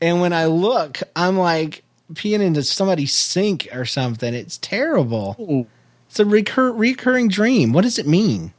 [0.00, 4.32] and when I look, I'm like peeing into somebody's sink or something.
[4.32, 5.36] It's terrible.
[5.40, 5.66] Ooh.
[6.08, 7.72] It's a recur- recurring dream.
[7.72, 8.54] What does it mean?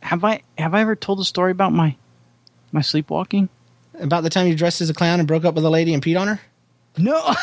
[0.00, 1.96] Have I have I ever told a story about my
[2.72, 3.48] my sleepwalking?
[4.00, 6.02] About the time you dressed as a clown and broke up with a lady and
[6.02, 6.40] peed on her?
[6.98, 7.34] No,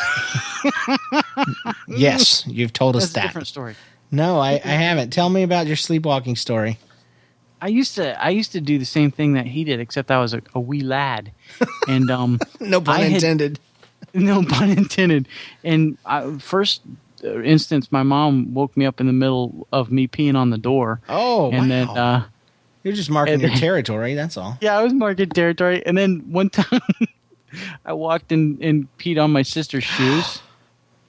[1.88, 3.22] Yes, you've told us that's that.
[3.26, 3.76] different story.
[4.10, 5.10] No, I, I haven't.
[5.12, 6.78] Tell me about your sleepwalking story.
[7.60, 10.18] I used to I used to do the same thing that he did, except I
[10.20, 11.32] was a, a wee lad,
[11.88, 13.58] and um, No pun I had- intended.
[14.14, 15.28] no pun intended.
[15.62, 16.82] And I, first
[17.24, 20.58] uh, instance, my mom woke me up in the middle of me peeing on the
[20.58, 21.68] door, Oh, and wow.
[21.68, 22.24] then uh,
[22.84, 24.14] You're just marking and your territory.
[24.14, 24.58] That's all.
[24.60, 25.82] yeah, I was marking territory.
[25.84, 26.80] And then one time,
[27.84, 30.40] I walked in and peed on my sister's shoes.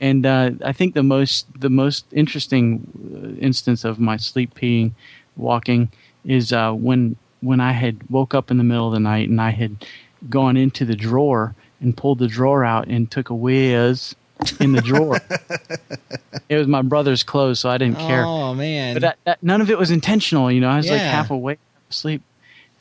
[0.01, 2.85] And uh, I think the most the most interesting
[3.15, 4.91] uh, instance of my sleep peeing,
[5.37, 5.89] walking,
[6.25, 9.39] is uh, when when I had woke up in the middle of the night and
[9.39, 9.85] I had
[10.29, 14.15] gone into the drawer and pulled the drawer out and took a whiz
[14.59, 15.17] in the drawer.
[16.49, 18.25] it was my brother's clothes, so I didn't care.
[18.25, 18.95] Oh man.
[18.95, 20.51] But that, that, none of it was intentional.
[20.51, 21.59] You know, I was like half awake,
[21.95, 22.21] half asleep.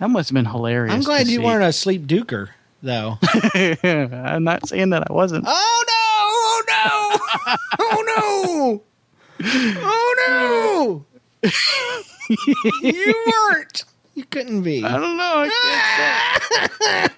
[0.00, 0.92] That must have been hilarious.
[0.92, 1.44] I'm glad you see.
[1.44, 2.48] weren't a sleep duker,
[2.82, 3.18] though.
[3.54, 5.44] I'm not saying that I wasn't.
[5.46, 5.94] oh no!
[6.28, 7.20] Oh no!
[7.86, 8.82] Oh no!
[9.82, 11.04] Oh
[11.42, 11.50] no!
[12.82, 13.14] you
[13.50, 13.84] weren't.
[14.14, 14.84] You couldn't be.
[14.84, 15.48] I don't know.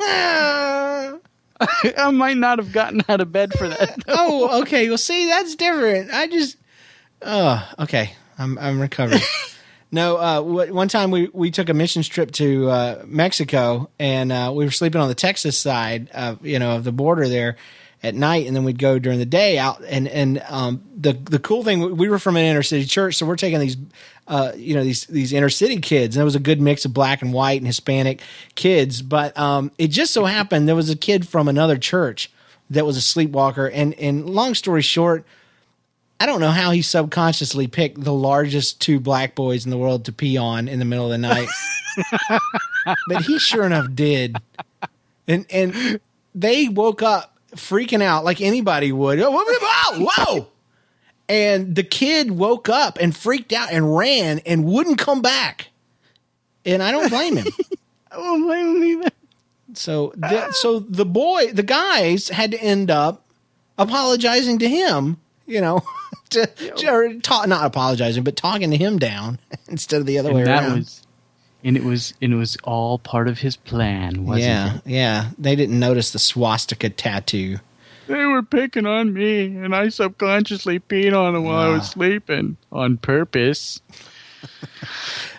[0.01, 1.19] I.
[1.99, 3.99] I might not have gotten out of bed for that.
[4.09, 4.89] oh, okay.
[4.89, 6.11] Well, see, that's different.
[6.11, 6.57] I just.
[7.23, 8.13] Oh, okay.
[8.39, 9.21] I'm I'm recovered.
[9.93, 14.33] No, uh, wh- one time we, we took a missions trip to uh, Mexico, and
[14.33, 17.57] uh, we were sleeping on the Texas side, of, you know, of the border there
[18.03, 19.83] at night, and then we'd go during the day out.
[19.89, 23.27] And and um, the the cool thing, we were from an inner city church, so
[23.27, 23.77] we're taking these,
[24.27, 26.93] uh, you know, these these inner city kids, and it was a good mix of
[26.93, 28.21] black and white and Hispanic
[28.55, 29.03] kids.
[29.03, 32.31] But um, it just so happened there was a kid from another church
[32.71, 35.25] that was a sleepwalker, and and long story short.
[36.19, 40.07] I don't know how he subconsciously picked the largest two black boys in the world
[40.07, 41.49] to pee on in the middle of the night.
[43.09, 44.37] but he sure enough did.
[45.29, 46.01] And and
[46.35, 49.21] they woke up freaking out like anybody would.
[49.21, 50.49] Oh, Whoa, whoa.
[51.29, 55.69] And the kid woke up and freaked out and ran and wouldn't come back.
[56.65, 57.47] And I don't blame him.
[58.11, 59.11] I won't blame him either.
[59.75, 63.25] So, the, so the boy, the guys had to end up
[63.77, 65.83] apologizing to him, you know,
[66.31, 70.33] to, to or ta- not apologizing, but talking to him down instead of the other
[70.33, 70.79] way And that around.
[70.79, 71.03] was,
[71.65, 74.83] and it was, and it was all part of his plan, wasn't yeah, it?
[74.87, 75.31] yeah.
[75.39, 77.59] They didn't notice the swastika tattoo.
[78.09, 81.85] They were picking on me, and I subconsciously peed on them while I was Ah.
[81.87, 83.81] sleeping on purpose.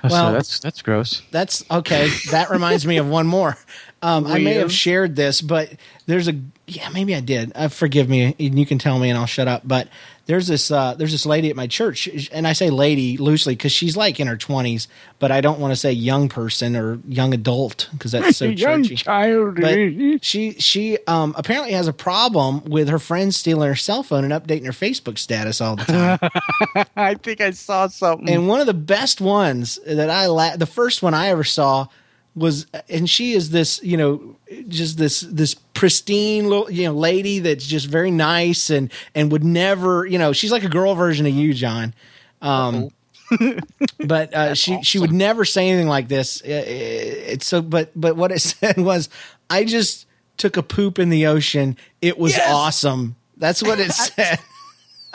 [0.03, 1.21] Well- so that's that's gross.
[1.31, 2.09] That's okay.
[2.31, 3.57] That reminds me of one more.
[4.01, 5.71] Um, I may have shared this, but
[6.05, 6.35] there's a
[6.67, 7.51] yeah, maybe I did.
[7.55, 9.63] Uh, forgive me, and you can tell me, and I'll shut up.
[9.65, 9.87] But
[10.27, 13.71] there's this uh, there's this lady at my church, and I say lady loosely because
[13.71, 14.87] she's like in her twenties,
[15.19, 18.83] but I don't want to say young person or young adult because that's so Young
[18.83, 18.95] churchy.
[18.97, 19.59] child.
[19.59, 24.29] But she she um, apparently has a problem with her friends stealing her cell phone
[24.29, 26.85] and updating her Facebook status all the time.
[26.95, 28.29] I think I saw something.
[28.29, 31.87] And one of the best ones that I la- the first one I ever saw
[32.37, 34.35] was, and she is this, you know,
[34.67, 39.43] just this this pristine little, you know, lady that's just very nice and and would
[39.43, 41.93] never, you know, she's like a girl version of you, John.
[42.41, 42.89] Um,
[44.05, 46.41] but uh, she she would never say anything like this.
[46.41, 49.09] Uh, It's so, but but what it said was,
[49.49, 50.05] I just
[50.37, 51.75] took a poop in the ocean.
[52.01, 52.49] It was Yes.
[52.49, 53.15] awesome.
[53.35, 54.39] That's what it said.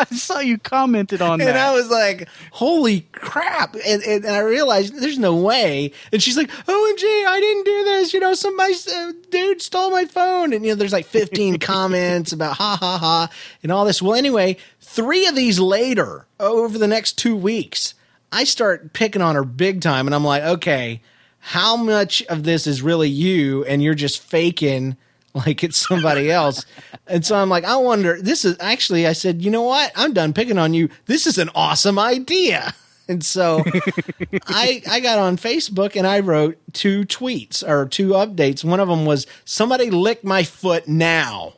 [0.10, 1.48] I saw you commented on And that.
[1.50, 3.74] And I was like, holy crap.
[3.74, 5.92] And, and, and I realized there's no way.
[6.12, 8.14] And she's like, OMG, I didn't do this.
[8.14, 10.52] You know, somebody, uh, dude stole my phone.
[10.52, 13.30] And, you know, there's like 15 comments about ha ha ha
[13.62, 14.02] and all this.
[14.02, 17.94] Well, anyway, three of these later, over the next two weeks,
[18.32, 20.06] I start picking on her big time.
[20.06, 21.02] And I'm like, okay,
[21.38, 24.96] how much of this is really you and you're just faking
[25.46, 26.66] like it's somebody else.
[27.06, 29.92] and so I'm like, I wonder, this is actually, I said, you know what?
[29.96, 30.88] I'm done picking on you.
[31.06, 32.74] This is an awesome idea.
[33.08, 33.64] And so
[34.46, 38.64] I I got on Facebook and I wrote two tweets or two updates.
[38.64, 41.54] One of them was somebody lick my foot now.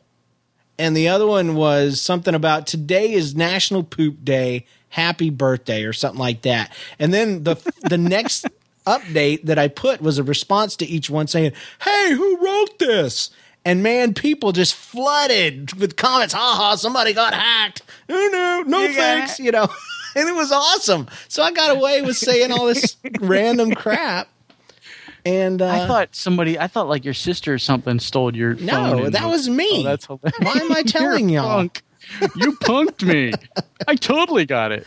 [0.79, 4.65] And the other one was something about today is National Poop Day.
[4.89, 6.73] Happy birthday or something like that.
[6.97, 8.47] And then the the next
[8.87, 13.29] update that I put was a response to each one saying, "Hey, who wrote this?"
[13.65, 16.33] And man, people just flooded with comments.
[16.35, 16.75] Ha ha!
[16.75, 17.81] Somebody got hacked.
[18.07, 19.39] Oh no, no You thanks.
[19.39, 19.67] You know,
[20.15, 21.07] and it was awesome.
[21.27, 24.27] So I got away with saying all this random crap.
[25.25, 28.65] And uh, I thought somebody, I thought like your sister or something stole your phone.
[28.67, 29.81] no, that was me.
[29.81, 30.39] Oh, that's hilarious.
[30.39, 31.57] Why am I telling You're a y'all?
[31.57, 31.81] punk.
[32.35, 33.33] You punked me.
[33.87, 34.85] I totally got it.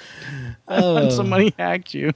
[0.69, 1.11] Oh.
[1.11, 2.13] Somebody hacked you.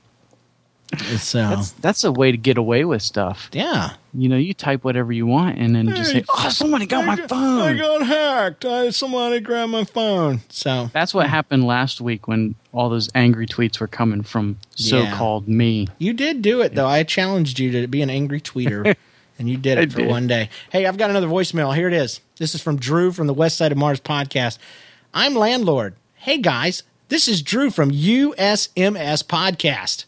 [1.18, 3.48] So That's that's a way to get away with stuff.
[3.52, 3.94] yeah.
[4.14, 7.16] You know, you type whatever you want and then just say, "Oh, somebody got my
[7.16, 7.61] phone.
[7.62, 8.64] I got hacked.
[8.66, 10.40] I, somebody grabbed my phone.
[10.50, 15.48] So That's what happened last week when all those angry tweets were coming from so-called
[15.48, 15.88] me.
[15.98, 16.87] you did do it though.
[16.87, 18.94] I challenged you to be an angry tweeter,
[19.38, 20.11] and you did I it for did.
[20.11, 20.50] one day.
[20.70, 21.74] Hey, I've got another voicemail.
[21.74, 22.20] Here it is.
[22.37, 24.59] This is from Drew from the West Side of Mars podcast.
[25.14, 25.94] I'm landlord.
[26.16, 30.05] Hey guys, this is Drew from USMS podcast,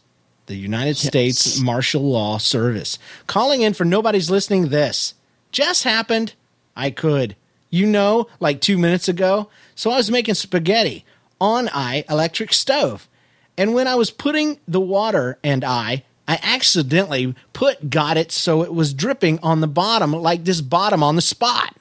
[0.46, 4.68] the United States Martial Law Service, calling in for nobody's listening.
[4.68, 5.14] This
[5.52, 6.35] just happened.
[6.76, 7.37] I could,
[7.70, 9.48] you know, like two minutes ago.
[9.74, 11.04] So I was making spaghetti
[11.40, 13.09] on I electric stove.
[13.57, 18.62] And when I was putting the water and I, I accidentally put got it so
[18.62, 21.76] it was dripping on the bottom like this bottom on the spot.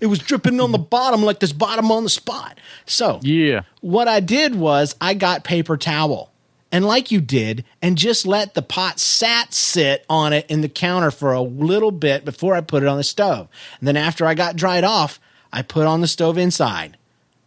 [0.00, 2.58] It was dripping on the bottom like this bottom on the spot.
[2.86, 3.62] So Yeah.
[3.80, 6.30] what I did was I got paper towel
[6.72, 10.68] and like you did and just let the pot sat sit on it in the
[10.68, 13.48] counter for a little bit before I put it on the stove.
[13.78, 15.20] And then after I got dried off,
[15.52, 16.96] I put on the stove inside.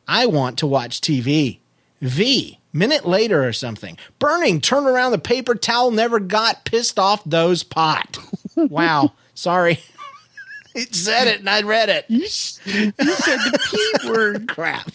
[0.08, 1.60] I want to watch TV.
[2.02, 3.98] V, minute later or something.
[4.20, 8.18] Burning, turn around, the paper towel never got pissed off those pot.
[8.56, 9.14] wow.
[9.34, 9.80] Sorry.
[10.76, 12.06] it said it and I read it.
[12.10, 13.60] You, you said the
[14.02, 14.48] P word.
[14.50, 14.92] Crap.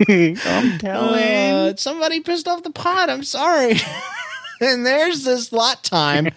[0.08, 1.22] I'm telling.
[1.22, 3.10] Uh, somebody pissed off the pot.
[3.10, 3.76] I'm sorry.
[4.60, 6.28] and there's this lot time.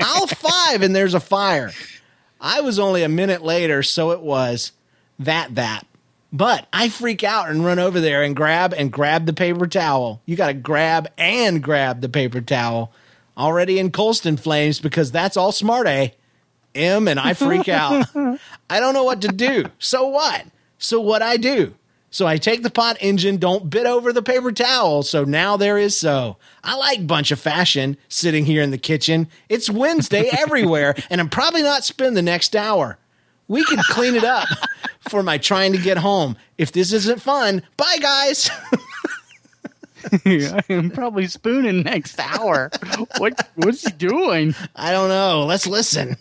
[0.00, 1.72] I'll five, and there's a fire.
[2.40, 4.72] I was only a minute later, so it was
[5.18, 5.86] that that.
[6.32, 10.20] But I freak out and run over there and grab and grab the paper towel.
[10.26, 12.92] You got to grab and grab the paper towel.
[13.38, 16.08] Already in Colston flames because that's all smart, eh?
[16.74, 18.06] M and I freak out.
[18.68, 19.66] I don't know what to do.
[19.78, 20.44] So what?
[20.78, 21.74] So what I do?
[22.14, 25.02] So I take the pot engine, don't bit over the paper towel.
[25.02, 26.36] So now there is so.
[26.62, 29.26] I like bunch of fashion sitting here in the kitchen.
[29.48, 32.98] It's Wednesday everywhere, and I'm probably not spend the next hour.
[33.48, 34.46] We can clean it up
[35.10, 36.36] for my trying to get home.
[36.56, 38.48] If this isn't fun, bye guys.
[40.70, 42.70] I'm probably spooning next hour.
[43.18, 44.54] What what's he doing?
[44.76, 45.46] I don't know.
[45.46, 46.16] Let's listen.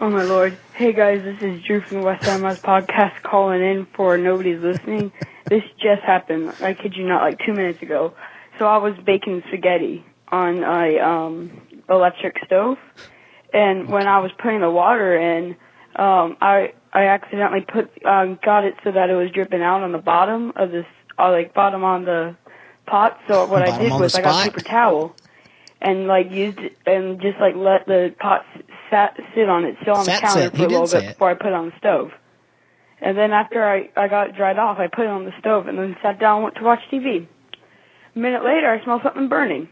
[0.00, 0.56] Oh my lord.
[0.76, 5.12] Hey guys, this is Drew from the West Mouse podcast calling in for Nobody's Listening.
[5.46, 8.12] This just happened, I kid you not, like two minutes ago.
[8.58, 12.78] So I was baking spaghetti on a um electric stove
[13.52, 15.50] and when I was putting the water in,
[15.94, 19.92] um I I accidentally put um got it so that it was dripping out on
[19.92, 20.86] the bottom of this
[21.20, 22.34] uh, like bottom on the
[22.84, 23.20] pot.
[23.28, 25.14] So what I did was I got a paper towel
[25.80, 28.44] and like used it and just like let the pot
[28.94, 30.50] sat sit on it, sit on Sat the counter sit.
[30.52, 31.12] for He a little say bit it.
[31.14, 32.10] before I put it on the stove.
[33.00, 35.66] And then after I I got it dried off, I put it on the stove
[35.66, 37.26] and then sat down and went to watch TV.
[38.14, 39.68] A minute later, I smell something burning.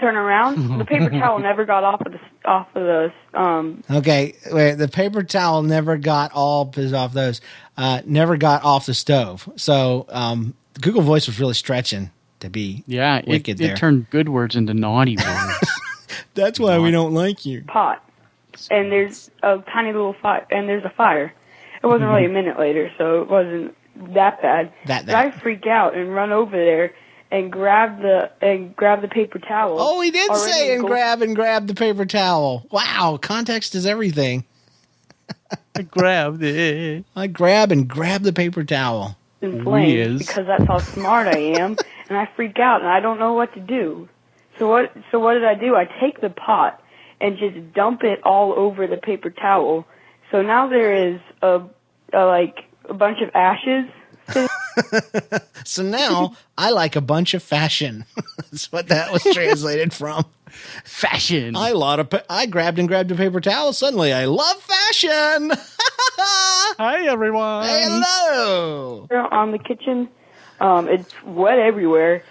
[0.00, 4.34] Turn around, the paper towel never got off of the off of the um Okay,
[4.50, 4.74] wait.
[4.74, 7.40] The paper towel never got all pissed off those.
[7.76, 9.48] Uh, never got off the stove.
[9.56, 13.76] So um, Google Voice was really stretching to be Yeah, it, wicked it there.
[13.76, 15.58] turned good words into naughty words.
[16.34, 17.62] That's why we don't like you.
[17.66, 18.02] pot,
[18.70, 21.32] and there's a tiny little fire, and there's a fire.
[21.82, 23.76] It wasn't really a minute later, so it wasn't
[24.14, 24.66] that bad.
[24.68, 24.88] Mm-hmm.
[24.88, 25.42] That But I bad.
[25.42, 26.94] freak out and run over there
[27.30, 29.76] and grab the and grab the paper towel.
[29.80, 32.66] Oh, he did say and engulfed- grab and grab the paper towel.
[32.70, 34.44] Wow, context is everything.
[35.76, 37.04] I grabbed it.
[37.16, 39.16] I grab and grab the paper towel.
[39.40, 41.76] in flames because that's how smart I am,
[42.08, 44.08] and I freak out and I don't know what to do.
[44.58, 44.92] So what?
[45.10, 45.74] So what did I do?
[45.74, 46.80] I take the pot
[47.24, 49.86] and just dump it all over the paper towel.
[50.30, 51.62] So now there is a,
[52.12, 52.58] a like
[52.88, 53.86] a bunch of ashes.
[55.64, 58.04] So now I like a bunch of fashion.
[58.36, 60.26] That's what that was translated from.
[60.84, 61.56] Fashion.
[61.56, 63.72] I lot of pa- I grabbed and grabbed a paper towel.
[63.72, 65.52] Suddenly, I love fashion.
[66.78, 67.66] Hi everyone.
[67.66, 69.08] Hello.
[69.30, 70.08] on the kitchen.
[70.60, 72.22] Um, it's wet everywhere,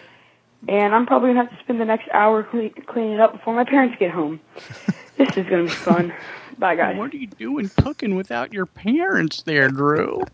[0.68, 3.54] and I'm probably gonna have to spend the next hour cle- cleaning it up before
[3.56, 4.40] my parents get home.
[5.18, 6.14] this is gonna be fun.
[6.58, 6.98] Bye, guys.
[6.98, 10.24] What are you doing cooking without your parents there, Drew?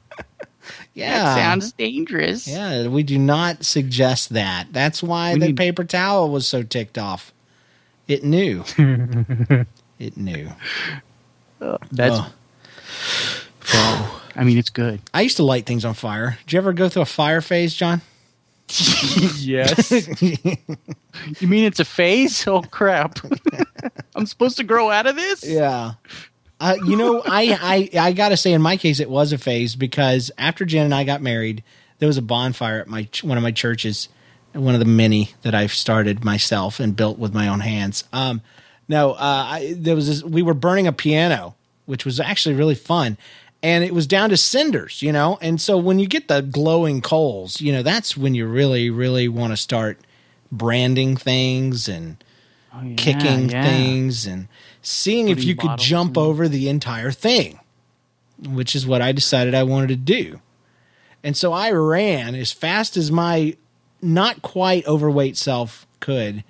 [0.93, 1.23] Yeah.
[1.23, 2.47] That sounds dangerous.
[2.47, 4.67] Yeah, we do not suggest that.
[4.71, 7.33] That's why We the need- paper towel was so ticked off.
[8.07, 8.63] It knew.
[9.97, 10.49] it knew.
[11.91, 12.19] That's.
[13.73, 14.21] Oh.
[14.35, 15.01] I mean, it's good.
[15.13, 16.37] I used to light things on fire.
[16.45, 18.01] Did you ever go through a fire phase, John?
[18.69, 19.91] Yes.
[20.21, 22.47] you mean it's a phase?
[22.47, 23.19] Oh crap!
[24.15, 25.43] I'm supposed to grow out of this?
[25.45, 25.93] Yeah.
[26.59, 29.75] Uh, you know, I, I I gotta say, in my case, it was a phase
[29.75, 31.63] because after Jen and I got married,
[31.99, 34.09] there was a bonfire at my ch- one of my churches,
[34.53, 38.03] one of the many that I've started myself and built with my own hands.
[38.11, 38.41] Um,
[38.87, 41.55] no, uh, I, there was this, we were burning a piano,
[41.85, 43.17] which was actually really fun,
[43.61, 45.37] and it was down to cinders, you know.
[45.41, 49.27] And so when you get the glowing coals, you know, that's when you really really
[49.27, 49.99] want to start
[50.51, 52.23] branding things and
[52.71, 53.63] Oh, yeah, kicking yeah.
[53.63, 54.47] things and
[54.83, 57.59] seeing if you could jump over the entire thing,
[58.47, 60.39] which is what I decided I wanted to do.
[61.23, 63.57] And so I ran as fast as my
[64.03, 66.43] not quite overweight self could.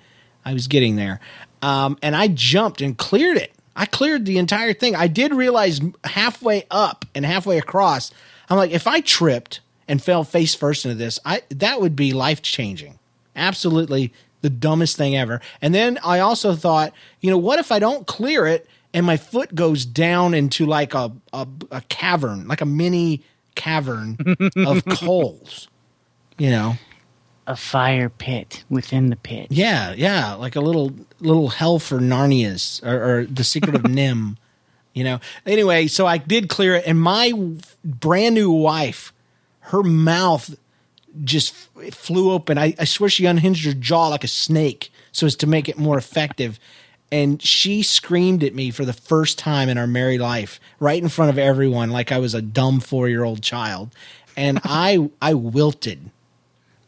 [0.44, 1.20] I was getting there.
[1.62, 3.52] Um, and I jumped and cleared it.
[3.80, 4.94] I cleared the entire thing.
[4.94, 8.10] I did realize halfway up and halfway across,
[8.50, 12.12] I'm like, if I tripped and fell face first into this, I that would be
[12.12, 12.98] life changing.
[13.34, 14.12] Absolutely
[14.42, 15.40] the dumbest thing ever.
[15.62, 19.16] And then I also thought, you know, what if I don't clear it and my
[19.16, 23.22] foot goes down into like a a, a cavern, like a mini
[23.54, 24.18] cavern
[24.58, 25.68] of coals,
[26.36, 26.74] you know?
[27.50, 29.48] A fire pit within the pit.
[29.50, 34.36] Yeah, yeah, like a little little hell for Narnia's or, or the Secret of NIMH,
[34.94, 35.18] you know.
[35.44, 37.32] Anyway, so I did clear it, and my
[37.84, 39.12] brand new wife,
[39.62, 40.54] her mouth
[41.24, 42.56] just f- flew open.
[42.56, 45.76] I, I swear she unhinged her jaw like a snake so as to make it
[45.76, 46.60] more effective.
[47.10, 51.08] And she screamed at me for the first time in our married life, right in
[51.08, 53.92] front of everyone, like I was a dumb four year old child.
[54.36, 56.10] And I I wilted.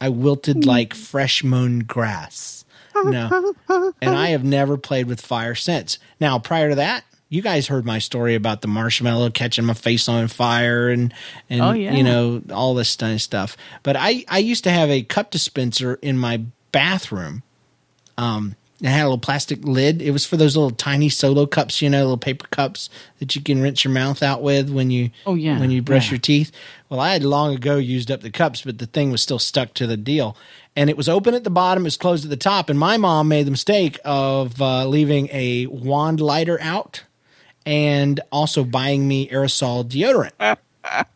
[0.03, 2.65] I wilted like fresh mown grass.
[3.05, 3.55] No.
[4.03, 5.99] And I have never played with fire since.
[6.21, 10.09] Now, prior to that, you guys heard my story about the marshmallow catching my face
[10.09, 11.15] on fire and
[11.49, 11.93] and Oh, yeah.
[11.95, 13.57] you know all this kind of stuff.
[13.83, 16.43] But I I used to have a cup dispenser in my
[16.73, 17.43] bathroom.
[18.19, 20.03] Um it had a little plastic lid.
[20.03, 23.41] It was for those little tiny solo cups, you know, little paper cups that you
[23.43, 26.13] can rinse your mouth out with when you Oh, yeah, when you brush yeah.
[26.13, 26.51] your teeth.
[26.91, 29.73] Well, I had long ago used up the cups, but the thing was still stuck
[29.75, 30.37] to the deal.
[30.75, 32.69] And it was open at the bottom, it was closed at the top.
[32.69, 37.05] And my mom made the mistake of uh, leaving a wand lighter out
[37.65, 40.59] and also buying me aerosol deodorant.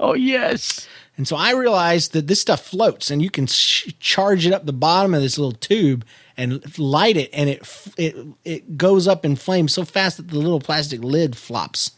[0.00, 0.88] Oh yes.
[1.16, 4.66] And so I realized that this stuff floats and you can sh- charge it up
[4.66, 6.04] the bottom of this little tube
[6.42, 7.62] and light it and it
[7.96, 11.92] it it goes up in flames so fast that the little plastic lid flops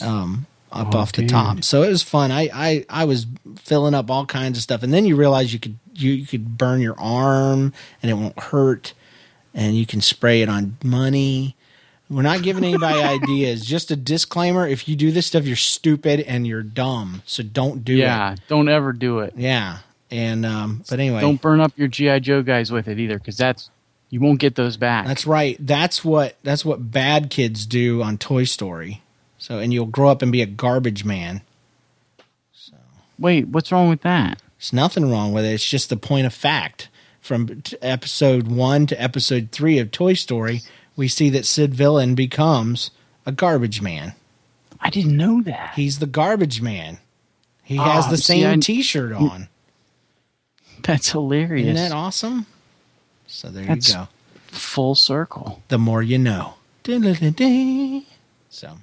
[0.00, 1.62] um up Oh, off the top.
[1.62, 2.32] So it was fun.
[2.32, 5.60] I, I I was filling up all kinds of stuff and then you realize you
[5.60, 8.92] could you, you could burn your arm and it won't hurt
[9.54, 11.54] and you can spray it on money.
[12.10, 13.64] We're not giving anybody ideas.
[13.64, 17.22] Just a disclaimer: if you do this stuff, you're stupid and you're dumb.
[17.24, 17.98] So don't do it.
[17.98, 18.34] Yeah.
[18.48, 19.34] Don't ever do it.
[19.36, 19.78] Yeah.
[20.10, 23.36] And um, but anyway, Don't burn up your GI Joe guys with it either, because
[23.36, 23.70] that's
[24.10, 25.06] you won't get those back.
[25.06, 25.56] that's right.
[25.58, 29.02] That's what that's what bad kids do on Toy Story.
[29.38, 31.40] So and you'll grow up and be a garbage man.
[32.52, 32.74] So
[33.18, 34.40] wait, what's wrong with that?
[34.58, 35.52] There's nothing wrong with it.
[35.52, 36.88] It's just the point of fact.
[37.20, 40.60] From t- episode one to episode three of Toy Story,
[40.94, 42.90] we see that Sid Villain becomes
[43.24, 44.12] a garbage man.
[44.78, 45.72] I didn't know that.
[45.74, 46.98] He's the garbage man.
[47.62, 49.48] He Ah, has the see, same I- T-shirt on.
[50.84, 51.66] That's hilarious.
[51.68, 52.46] Isn't that awesome?
[53.26, 54.08] So there That's- you go.
[54.46, 55.62] Full circle.
[55.68, 56.54] The more you know.
[58.50, 58.78] So.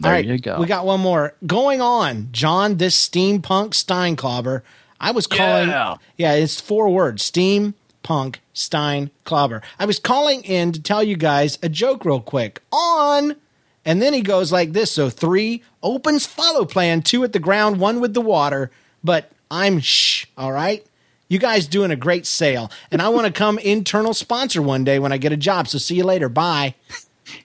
[0.00, 0.58] There All right, you go.
[0.58, 2.28] we got one more going on.
[2.32, 4.62] John, this steampunk Steinclobber.
[5.00, 5.68] I was calling.
[5.68, 5.96] Yeah.
[6.16, 9.62] Yeah, it's four words: steampunk Steinclobber.
[9.78, 13.36] I was calling in to tell you guys a joke real quick on,
[13.84, 17.78] and then he goes like this: so three opens follow plan, two at the ground,
[17.80, 18.70] one with the water.
[19.04, 20.26] But I'm shh.
[20.38, 20.84] All right.
[21.30, 24.98] You guys doing a great sale, and I want to come internal sponsor one day
[24.98, 25.68] when I get a job.
[25.68, 26.28] So see you later.
[26.28, 26.74] Bye.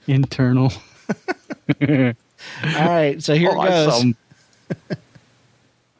[0.07, 0.73] Internal.
[1.81, 2.13] All
[2.63, 4.05] right, so here it goes.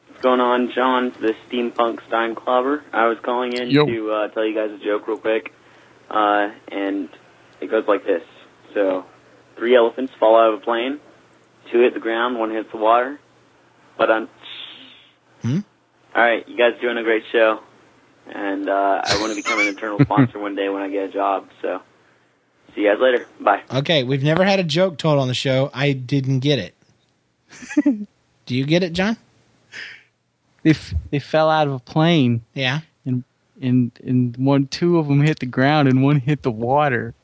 [0.08, 1.12] What's going on, John?
[1.20, 2.82] the steampunk Stein Clobber.
[2.92, 3.86] I was calling in Yo.
[3.86, 5.52] to uh, tell you guys a joke real quick,
[6.10, 7.08] uh, and
[7.60, 8.22] it goes like this.
[8.74, 9.04] So,
[9.56, 10.98] three elephants fall out of a plane.
[11.70, 13.20] Two hit the ground, one hits the water.
[13.96, 14.28] But I'm.
[15.42, 15.60] Hmm?
[16.14, 17.60] All right, you guys doing a great show,
[18.32, 21.12] and uh, I want to become an internal sponsor one day when I get a
[21.12, 21.48] job.
[21.62, 21.80] So,
[22.74, 23.26] see you guys later.
[23.40, 23.62] Bye.
[23.72, 25.70] Okay, we've never had a joke told on the show.
[25.72, 26.74] I didn't get it.
[28.46, 29.16] Do you get it, John?
[30.62, 32.80] They, f- they fell out of a plane Yeah.
[33.04, 33.22] and
[33.62, 37.14] and and one two of them hit the ground and one hit the water.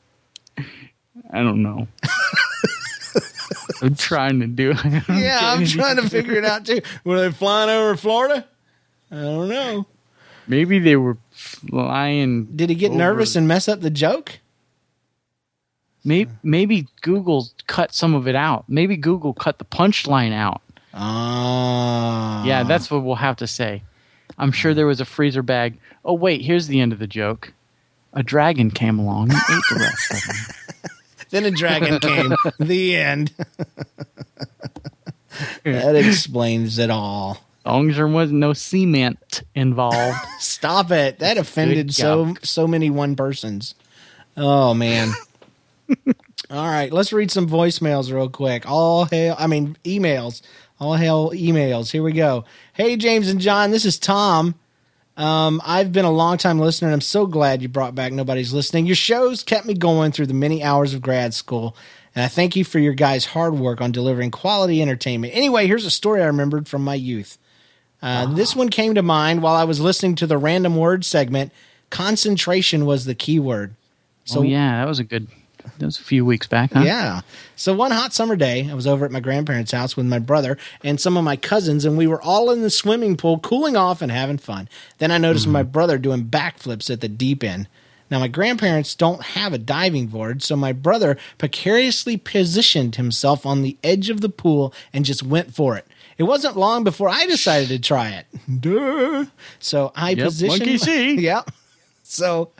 [0.57, 1.87] I don't know.
[3.81, 4.71] I'm trying to do.
[4.71, 5.03] it.
[5.09, 6.81] Yeah, I'm trying to figure it out too.
[7.03, 8.45] Were they flying over Florida?
[9.11, 9.85] I don't know.
[10.47, 12.45] Maybe they were flying.
[12.55, 14.39] Did he get over- nervous and mess up the joke?
[16.05, 18.65] Maybe maybe Google cut some of it out.
[18.67, 20.61] Maybe Google cut the punchline out.
[20.93, 22.43] Ah.
[22.45, 23.83] Yeah, that's what we'll have to say.
[24.37, 25.79] I'm sure there was a freezer bag.
[26.03, 27.53] Oh wait, here's the end of the joke.
[28.11, 30.35] A dragon came along and ate the rest of them.
[31.29, 32.35] Then a dragon came.
[32.59, 33.31] the end.
[35.63, 37.43] that explains it all.
[37.65, 40.17] As long as there wasn't no cement involved.
[40.39, 41.19] Stop it.
[41.19, 43.75] That offended so so many one persons.
[44.35, 45.13] Oh man.
[46.49, 48.69] All right, let's read some voicemails real quick.
[48.69, 50.41] All hail I mean emails.
[50.79, 51.91] All hail emails.
[51.91, 52.43] Here we go.
[52.73, 54.55] Hey James and John, this is Tom.
[55.15, 58.51] Um, I've been a long time listener and I'm so glad you brought back Nobody's
[58.51, 58.87] Listening.
[58.87, 61.77] Your shows kept me going through the many hours of grad school.
[62.15, 65.33] And I thank you for your guys' hard work on delivering quality entertainment.
[65.35, 67.37] Anyway, here's a story I remembered from my youth.
[68.03, 71.51] Uh, This one came to mind while I was listening to the random word segment.
[71.89, 73.75] Concentration was the key word.
[74.25, 75.27] So oh, yeah, that was a good.
[75.79, 76.81] That was a few weeks back, huh?
[76.81, 77.21] Yeah.
[77.55, 80.57] So one hot summer day, I was over at my grandparents' house with my brother
[80.83, 84.01] and some of my cousins, and we were all in the swimming pool, cooling off
[84.01, 84.67] and having fun.
[84.97, 87.69] Then I noticed my brother doing backflips at the deep end.
[88.11, 93.61] Now, my grandparents don't have a diving board, so my brother precariously positioned himself on
[93.61, 95.87] the edge of the pool and just went for it.
[96.17, 98.25] It wasn't long before I decided to try it.
[98.61, 99.25] Duh.
[99.59, 100.59] So I Yep, positioned.
[100.59, 101.15] monkey see.
[101.21, 101.49] Yep.
[102.03, 102.51] So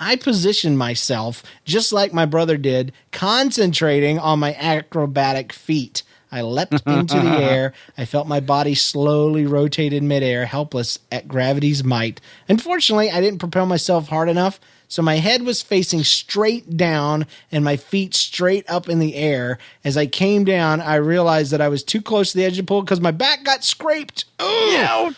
[0.00, 6.02] I positioned myself just like my brother did, concentrating on my acrobatic feet.
[6.32, 7.72] I leapt into the air.
[7.96, 12.20] I felt my body slowly rotate in midair, helpless at gravity's might.
[12.48, 17.64] Unfortunately, I didn't propel myself hard enough, so my head was facing straight down and
[17.64, 19.58] my feet straight up in the air.
[19.84, 22.66] As I came down, I realized that I was too close to the edge of
[22.66, 24.24] the pool because my back got scraped.
[24.38, 25.14] Ugh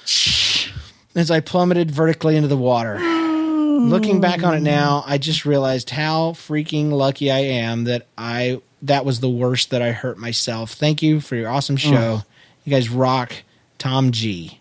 [1.19, 2.99] as I plummeted vertically into the water.
[2.99, 8.61] Looking back on it now, I just realized how freaking lucky I am that I
[8.83, 10.73] that was the worst that I hurt myself.
[10.73, 11.79] Thank you for your awesome oh.
[11.79, 12.23] show.
[12.65, 13.33] You guys rock.
[13.79, 14.58] Tom G.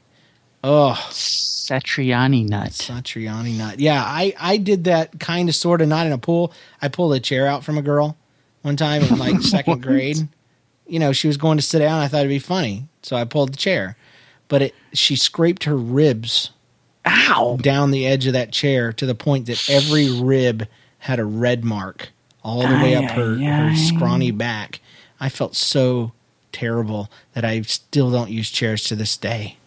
[0.64, 2.70] Oh, Satriani nut.
[2.70, 3.80] Satriani nut.
[3.80, 6.53] Yeah, I I did that kind of sort of not in a pool.
[6.82, 8.18] I pulled a chair out from a girl
[8.62, 10.28] one time in like second grade.
[10.88, 11.99] You know, she was going to sit down.
[11.99, 13.97] I thought it'd be funny, so I pulled the chair.
[14.47, 16.51] But it she scraped her ribs
[17.05, 17.58] Ow!
[17.62, 20.68] down the edge of that chair to the point that every rib
[20.99, 22.10] had a red mark
[22.43, 24.80] all the way up her, her scrawny back.
[25.20, 26.14] I felt so
[26.51, 29.58] terrible that I still don't use chairs to this day.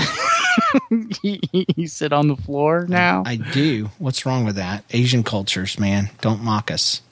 [1.22, 3.22] you sit on the floor now.
[3.26, 3.90] I do.
[3.98, 4.84] What's wrong with that?
[4.90, 6.10] Asian cultures, man.
[6.20, 7.02] Don't mock us.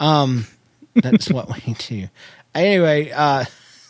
[0.00, 0.46] Um,
[0.94, 2.08] that's what we do.
[2.54, 3.44] Anyway, uh,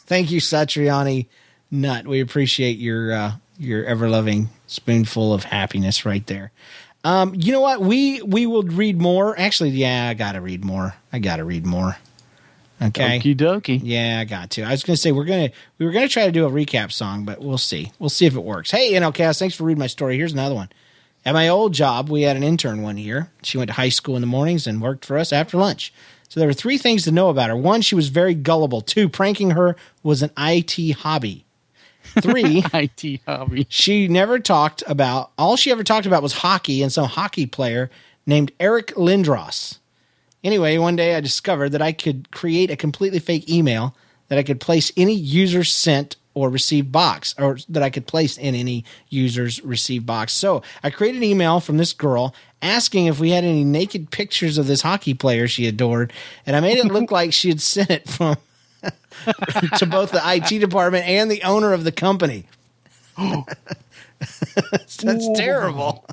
[0.06, 1.26] thank you, Satriani
[1.70, 2.06] Nut.
[2.06, 6.52] We appreciate your uh, your ever loving spoonful of happiness right there.
[7.04, 7.80] Um, you know what?
[7.80, 9.38] We we will read more.
[9.38, 10.94] Actually, yeah, I gotta read more.
[11.12, 11.96] I gotta read more.
[12.80, 13.18] Okay.
[13.18, 13.80] Okie dokie.
[13.82, 14.62] Yeah, I got to.
[14.62, 16.46] I was going to say we're going to we were going to try to do
[16.46, 17.92] a recap song, but we'll see.
[17.98, 18.70] We'll see if it works.
[18.70, 20.16] Hey, NLCast, thanks for reading my story.
[20.16, 20.68] Here's another one.
[21.24, 23.30] At my old job, we had an intern one year.
[23.42, 25.92] She went to high school in the mornings and worked for us after lunch.
[26.28, 27.56] So there were three things to know about her.
[27.56, 28.80] One, she was very gullible.
[28.80, 31.44] Two, pranking her was an IT hobby.
[32.20, 33.66] Three, IT hobby.
[33.68, 37.90] she never talked about all she ever talked about was hockey and some hockey player
[38.26, 39.78] named Eric Lindros.
[40.44, 43.94] Anyway, one day I discovered that I could create a completely fake email
[44.28, 48.38] that I could place any user sent or received box, or that I could place
[48.38, 50.32] in any user's received box.
[50.32, 52.32] So I created an email from this girl
[52.62, 56.12] asking if we had any naked pictures of this hockey player she adored,
[56.46, 58.36] and I made it look like she had sent it from
[59.78, 62.46] to both the IT department and the owner of the company.
[64.18, 66.04] That's terrible.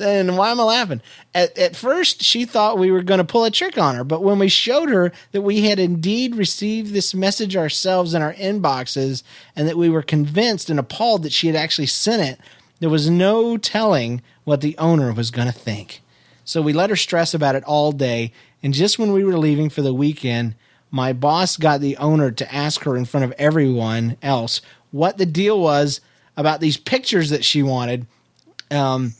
[0.00, 1.02] And why am I laughing?
[1.34, 4.22] At, at first, she thought we were going to pull a trick on her, but
[4.22, 9.22] when we showed her that we had indeed received this message ourselves in our inboxes
[9.56, 12.40] and that we were convinced and appalled that she had actually sent it,
[12.80, 16.02] there was no telling what the owner was going to think.
[16.44, 19.70] So we let her stress about it all day, and just when we were leaving
[19.70, 20.54] for the weekend,
[20.90, 24.60] my boss got the owner to ask her in front of everyone else
[24.90, 26.00] what the deal was
[26.36, 28.06] about these pictures that she wanted.
[28.70, 29.14] Um,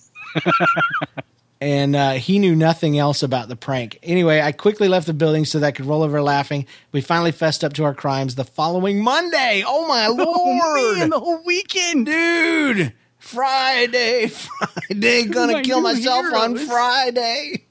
[1.61, 3.99] and uh, he knew nothing else about the prank.
[4.03, 6.67] Anyway, I quickly left the building so that I could roll over laughing.
[6.91, 9.63] We finally fessed up to our crimes the following Monday.
[9.67, 10.99] Oh my lord!
[10.99, 12.07] Man, the whole weekend.
[12.07, 12.93] dude.
[13.19, 14.27] Friday,
[14.89, 16.69] Friday, gonna My kill myself on heroes.
[16.69, 17.65] Friday.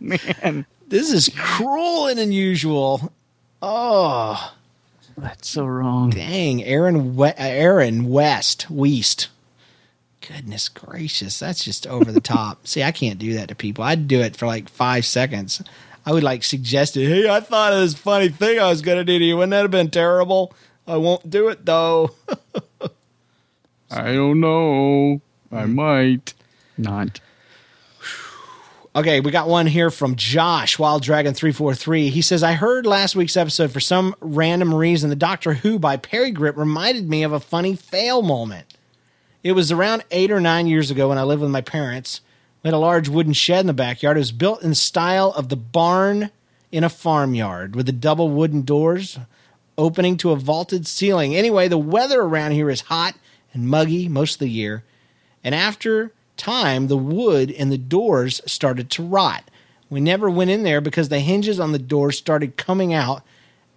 [0.00, 3.12] Man, This is cruel and unusual.
[3.60, 4.54] Oh,
[5.18, 6.08] that's so wrong.
[6.10, 9.28] dang, Aaron, we- uh, Aaron West, Weast.
[10.28, 12.66] Goodness gracious, that's just over the top.
[12.66, 13.82] See, I can't do that to people.
[13.82, 15.62] I'd do it for like five seconds.
[16.04, 17.08] I would like suggest it.
[17.08, 19.36] Hey, I thought of this funny thing I was gonna do to you.
[19.38, 20.52] Wouldn't that have been terrible?
[20.86, 22.10] I won't do it though.
[23.90, 25.22] I don't know.
[25.50, 25.74] I hmm.
[25.74, 26.34] might
[26.76, 27.20] not.
[28.94, 32.10] Okay, we got one here from Josh, Wild Dragon 343.
[32.10, 35.96] He says, I heard last week's episode for some random reason the Doctor Who by
[35.96, 38.77] Parry Gripp reminded me of a funny fail moment.
[39.48, 42.20] It was around eight or nine years ago when I lived with my parents.
[42.62, 44.18] We had a large wooden shed in the backyard.
[44.18, 46.28] It was built in the style of the barn
[46.70, 49.18] in a farmyard with the double wooden doors
[49.78, 51.34] opening to a vaulted ceiling.
[51.34, 53.14] Anyway, the weather around here is hot
[53.54, 54.84] and muggy most of the year.
[55.42, 59.50] And after time, the wood in the doors started to rot.
[59.88, 63.22] We never went in there because the hinges on the doors started coming out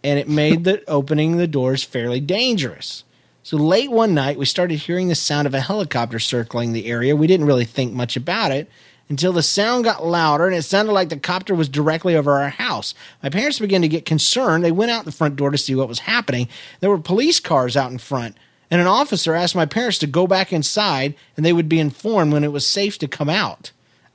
[0.03, 3.05] and it made the opening the doors fairly dangerous.
[3.44, 7.16] So late one night, we started hearing the sound of a helicopter circling the area.
[7.16, 8.70] We didn't really think much about it
[9.10, 12.50] until the sound got louder and it sounded like the copter was directly over our
[12.50, 12.94] house.
[13.24, 14.64] My parents began to get concerned.
[14.64, 16.48] They went out the front door to see what was happening.
[16.82, 18.38] There were police cars out in front,
[18.70, 22.32] and an officer asked my parents to go back inside and they would be informed
[22.32, 23.72] when it was safe to come out.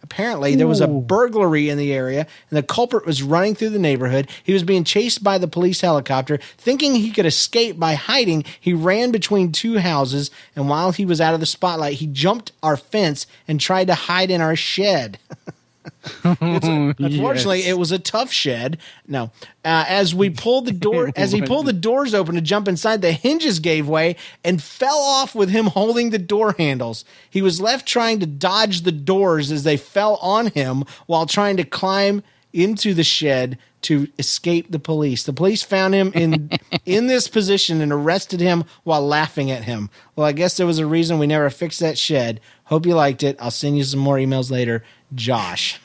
[0.06, 3.78] Apparently, there was a burglary in the area, and the culprit was running through the
[3.78, 4.30] neighborhood.
[4.44, 6.38] He was being chased by the police helicopter.
[6.56, 11.20] Thinking he could escape by hiding, he ran between two houses, and while he was
[11.20, 15.18] out of the spotlight, he jumped our fence and tried to hide in our shed.
[16.24, 18.78] Unfortunately, it was a tough shed.
[19.06, 19.30] No,
[19.64, 23.02] uh, as we pulled the door, as he pulled the doors open to jump inside,
[23.02, 27.04] the hinges gave way and fell off with him holding the door handles.
[27.28, 31.56] He was left trying to dodge the doors as they fell on him while trying
[31.58, 32.22] to climb
[32.52, 35.22] into the shed to escape the police.
[35.22, 36.50] The police found him in
[36.84, 39.90] in this position and arrested him while laughing at him.
[40.16, 42.40] Well, I guess there was a reason we never fixed that shed.
[42.64, 43.36] Hope you liked it.
[43.38, 44.82] I'll send you some more emails later.
[45.16, 45.80] Josh.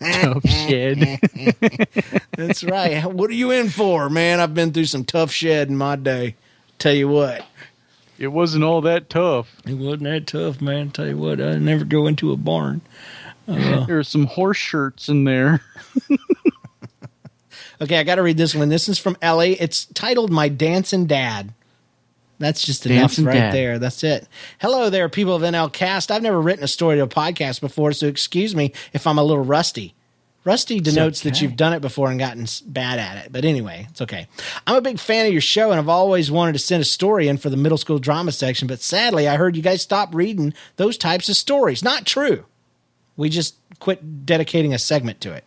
[0.00, 1.18] Tough shed.
[2.36, 3.04] That's right.
[3.04, 4.40] What are you in for, man?
[4.40, 6.34] I've been through some tough shed in my day.
[6.78, 7.44] Tell you what.
[8.18, 9.56] it wasn't all that tough.
[9.66, 10.90] It wasn't that tough, man.
[10.90, 12.80] Tell you what, I never go into a barn.
[13.48, 15.62] Uh, there were some horse shirts in there.
[17.78, 18.70] Okay, I got to read this one.
[18.70, 19.52] This is from Ellie.
[19.60, 21.52] It's titled "My Dancing Dad."
[22.38, 23.54] That's just enough right Dad.
[23.54, 23.78] there.
[23.78, 24.28] That's it.
[24.60, 26.10] Hello there, people of NL Cast.
[26.10, 29.24] I've never written a story to a podcast before, so excuse me if I'm a
[29.24, 29.94] little rusty.
[30.44, 33.32] Rusty denotes that you've done it before and gotten bad at it.
[33.32, 34.28] But anyway, it's okay.
[34.64, 37.26] I'm a big fan of your show, and I've always wanted to send a story
[37.26, 38.68] in for the middle school drama section.
[38.68, 41.82] But sadly, I heard you guys stop reading those types of stories.
[41.82, 42.46] Not true.
[43.16, 45.44] We just quit dedicating a segment to it.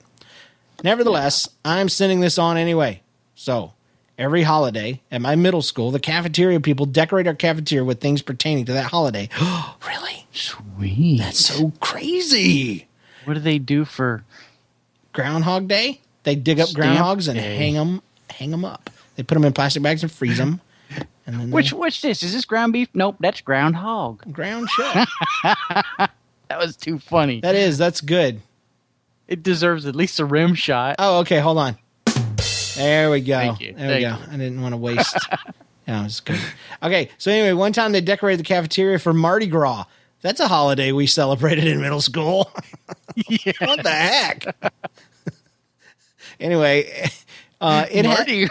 [0.84, 3.02] Nevertheless, I'm sending this on anyway.
[3.36, 3.74] So,
[4.20, 8.66] every holiday at my middle school, the cafeteria people decorate our cafeteria with things pertaining
[8.66, 9.30] to that holiday.
[9.88, 10.28] really?
[10.32, 11.18] Sweet.
[11.20, 12.88] That's so crazy.
[13.26, 14.24] what do they do for?
[15.14, 16.02] Groundhog Day?
[16.24, 17.56] They dig up Stamp groundhogs and Day.
[17.56, 18.92] hang them, hang them up.
[19.16, 20.62] They put them in plastic bags and freeze them.
[21.28, 22.24] And then Which they what's this?
[22.24, 22.90] Is this ground beef?
[22.96, 24.34] Nope, that's groundhog.
[24.34, 25.08] ground shut.
[25.44, 27.40] That was too funny.
[27.42, 28.42] that is, that's good.
[29.28, 30.96] It deserves at least a rim shot.
[30.98, 31.38] Oh, okay.
[31.40, 31.78] Hold on.
[32.80, 33.38] There we go.
[33.38, 33.74] Thank you.
[33.74, 34.32] There we Thank go.
[34.32, 35.18] I didn't want to waste.
[35.88, 36.40] yeah, it was good.
[36.82, 37.10] Okay.
[37.18, 39.86] So anyway, one time they decorated the cafeteria for Mardi Gras.
[40.22, 42.52] That's a holiday we celebrated in middle school.
[43.28, 43.54] yeah.
[43.60, 44.56] what the heck?
[46.40, 47.10] anyway,
[47.62, 48.48] uh, it had, Marty,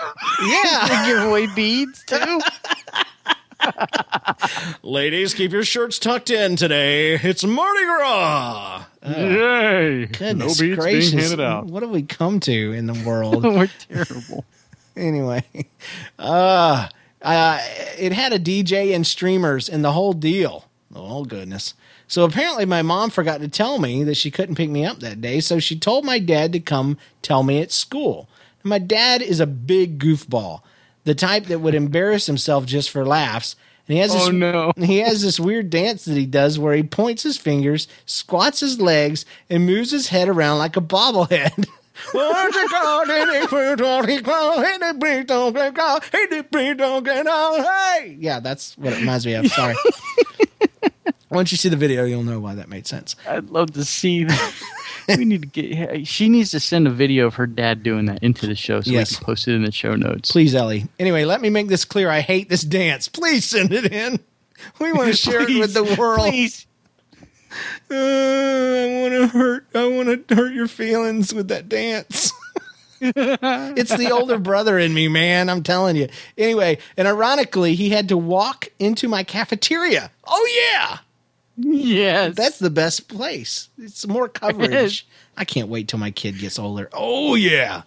[0.47, 1.07] yeah.
[1.07, 2.41] give away beads too.
[4.83, 7.15] Ladies, keep your shirts tucked in today.
[7.15, 8.85] It's Mardi Gras.
[9.07, 10.07] Yay!
[10.07, 11.37] Goodness gracious.
[11.37, 13.43] What have we come to in the world?
[13.45, 14.45] We're terrible.
[14.97, 15.45] anyway,
[16.19, 16.89] uh,
[17.23, 17.61] uh,
[17.99, 20.65] it had a DJ and streamers and the whole deal.
[20.95, 21.75] Oh, goodness.
[22.07, 25.21] So apparently, my mom forgot to tell me that she couldn't pick me up that
[25.21, 25.41] day.
[25.41, 28.29] So she told my dad to come tell me at school.
[28.63, 30.63] My dad is a big goofball,
[31.09, 33.57] the type that would embarrass himself just for laughs.
[33.89, 34.73] And he has this, Oh, no.
[34.77, 38.79] he has this weird dance that he does where he points his fingers, squats his
[38.79, 41.67] legs, and moves his head around like a bobblehead.
[48.19, 49.49] yeah, that's what it reminds me of.
[49.49, 49.75] Sorry.
[51.31, 53.17] Once you see the video, you'll know why that made sense.
[53.29, 54.55] I'd love to see that.
[55.17, 56.07] We need to get.
[56.07, 58.91] She needs to send a video of her dad doing that into the show so
[58.91, 59.13] Yes.
[59.13, 60.31] we can post it in the show notes.
[60.33, 60.87] Please, Ellie.
[60.99, 62.11] Anyway, let me make this clear.
[62.11, 63.09] I hate this dance.
[63.09, 64.21] Please send it in.
[64.81, 66.21] We want to share it with the world.
[66.29, 66.67] Please.
[67.91, 69.67] Uh, I want to hurt.
[69.75, 72.33] I want to hurt your feelings with that dance.
[73.01, 75.49] it's the older brother in me, man.
[75.49, 76.09] I'm telling you.
[76.37, 80.11] Anyway, and ironically, he had to walk into my cafeteria.
[80.27, 80.99] Oh yeah,
[81.61, 82.37] Yes.
[82.37, 83.69] that's the best place.
[83.79, 85.07] It's more coverage.
[85.37, 86.89] I can't wait till my kid gets older.
[86.93, 87.83] Oh yeah.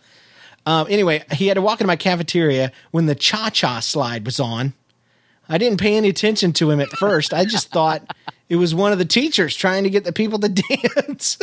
[0.66, 4.40] Um, anyway, he had to walk into my cafeteria when the cha cha slide was
[4.40, 4.74] on.
[5.50, 7.34] I didn't pay any attention to him at first.
[7.34, 8.16] I just thought
[8.48, 10.50] it was one of the teachers trying to get the people to
[10.96, 11.38] dance.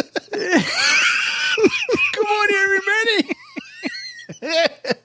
[2.13, 3.35] Come on, everybody.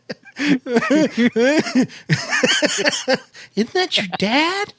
[3.56, 4.74] Isn't that your dad?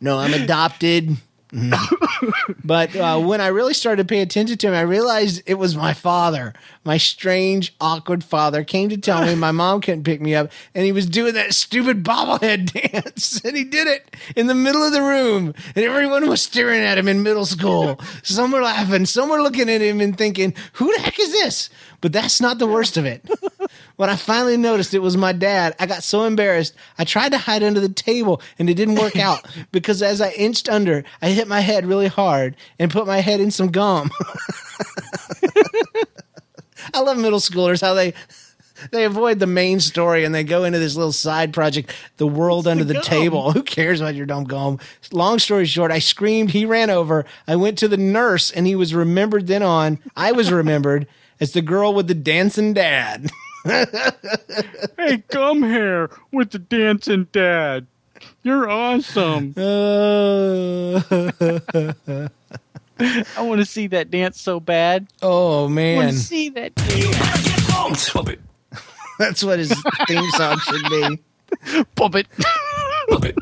[0.00, 1.16] No, I'm adopted.
[2.64, 5.76] but uh, when I really started to pay attention to him, I realized it was
[5.76, 6.52] my father.
[6.82, 10.84] My strange, awkward father came to tell me my mom couldn't pick me up, and
[10.84, 13.40] he was doing that stupid bobblehead dance.
[13.44, 16.98] And he did it in the middle of the room, and everyone was staring at
[16.98, 18.00] him in middle school.
[18.22, 21.70] Some were laughing, some were looking at him and thinking, Who the heck is this?
[22.00, 23.24] But that's not the worst of it.
[23.96, 26.74] When I finally noticed it was my dad, I got so embarrassed.
[26.98, 30.30] I tried to hide under the table and it didn't work out because as I
[30.30, 34.10] inched under, I hit my head really hard and put my head in some gum.
[36.92, 38.14] I love middle schoolers how they
[38.90, 42.66] they avoid the main story and they go into this little side project, the world
[42.66, 43.02] under the, gum?
[43.02, 43.52] table.
[43.52, 44.78] Who cares about your dumb gum?
[45.12, 47.24] Long story short, I screamed, he ran over.
[47.46, 50.00] I went to the nurse and he was remembered then on.
[50.16, 51.06] I was remembered
[51.40, 53.30] as the girl with the dancing dad.
[53.64, 57.86] hey, come here with the dancing dad.
[58.42, 59.54] You're awesome.
[59.64, 61.00] Uh,
[63.36, 65.08] I want to see that dance so bad.
[65.20, 68.12] oh I want man, to see that dance.
[69.18, 69.74] that's what his
[70.06, 71.18] theme song should be.
[71.96, 72.28] Pump it.
[73.08, 73.36] Pump it.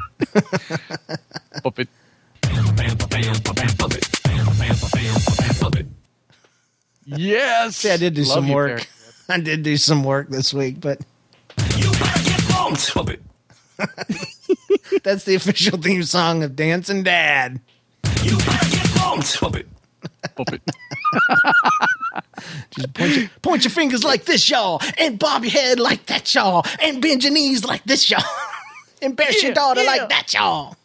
[1.62, 1.88] Pump it.
[7.04, 7.76] Yes.
[7.76, 8.68] See, I did do Love some work.
[8.78, 8.82] Barry.
[9.32, 11.00] I did do some work this week, but
[11.78, 12.94] you better get bumped.
[15.02, 17.58] that's the official theme song of Dancing Dad.
[20.36, 20.62] Pump it.
[22.72, 26.34] Just point your, point your fingers like this, y'all, and bob your head like that,
[26.34, 28.22] y'all, and bend your knees like this, y'all.
[29.00, 29.90] Embarrass your Yeah, daughter yeah.
[29.90, 30.76] like that, y'all.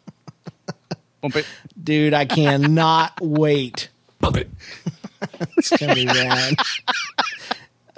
[1.20, 1.44] Pump it.
[1.84, 3.90] Dude, I cannot wait.
[4.20, 4.48] Pump it.
[5.56, 6.54] It's gonna be rad.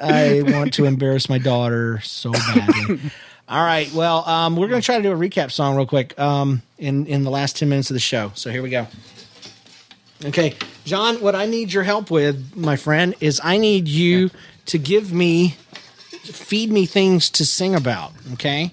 [0.01, 3.01] I want to embarrass my daughter so badly.
[3.49, 6.63] All right, well, um, we're gonna try to do a recap song real quick um,
[6.79, 8.31] in in the last ten minutes of the show.
[8.35, 8.87] So here we go.
[10.25, 14.31] Okay, John, what I need your help with, my friend, is I need you
[14.67, 15.57] to give me,
[16.25, 18.13] feed me things to sing about.
[18.35, 18.71] Okay.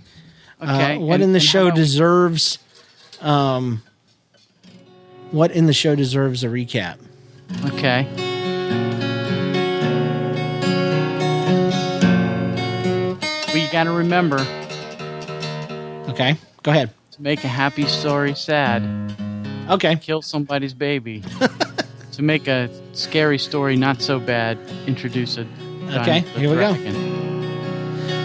[0.61, 0.95] Okay.
[0.97, 2.59] Uh, what and- in the show deserves,
[3.21, 3.81] um,
[5.31, 6.97] what in the show deserves a recap?
[7.65, 8.05] Okay.
[13.67, 14.37] You got to remember
[16.09, 16.89] Okay, go ahead.
[17.11, 18.81] to make a happy story sad,
[19.69, 19.97] Okay.
[19.97, 21.21] kill somebody's baby.
[22.13, 24.57] to make a scary story not so bad,
[24.87, 25.45] introduce a.
[25.99, 26.75] Okay, here we go.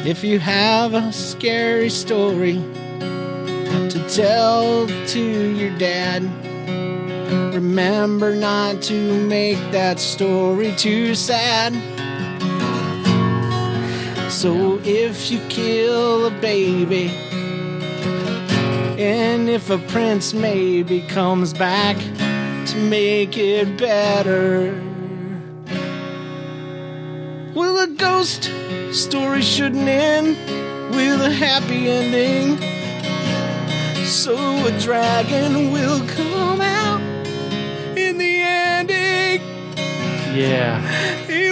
[0.09, 2.55] If you have a scary story
[3.01, 6.23] to tell to your dad,
[7.53, 11.73] remember not to make that story too sad.
[14.33, 17.11] So if you kill a baby,
[18.99, 21.97] and if a prince maybe comes back
[22.67, 24.73] to make it better.
[27.55, 28.51] Well, a ghost
[28.91, 30.37] story shouldn't end
[30.95, 32.57] with a happy ending.
[34.07, 34.35] So
[34.67, 37.01] a dragon will come out
[37.97, 39.41] in the ending.
[40.35, 40.81] Yeah.
[41.27, 41.52] He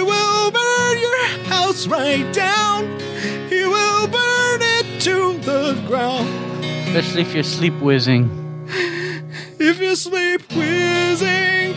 [1.71, 2.83] house right down.
[3.47, 6.27] He will burn it to the ground.
[6.87, 8.29] Especially if you're sleep whizzing.
[9.57, 11.75] If you're sleep whizzing.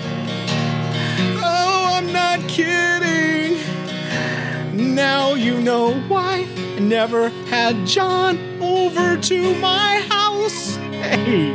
[1.39, 3.61] Oh, I'm not kidding.
[4.97, 10.75] Now you know why I never had John over to my house.
[11.05, 11.53] Hey.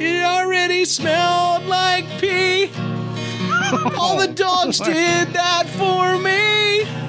[0.00, 2.68] It already smelled like pee.
[3.96, 7.05] All the dogs oh, did that for me.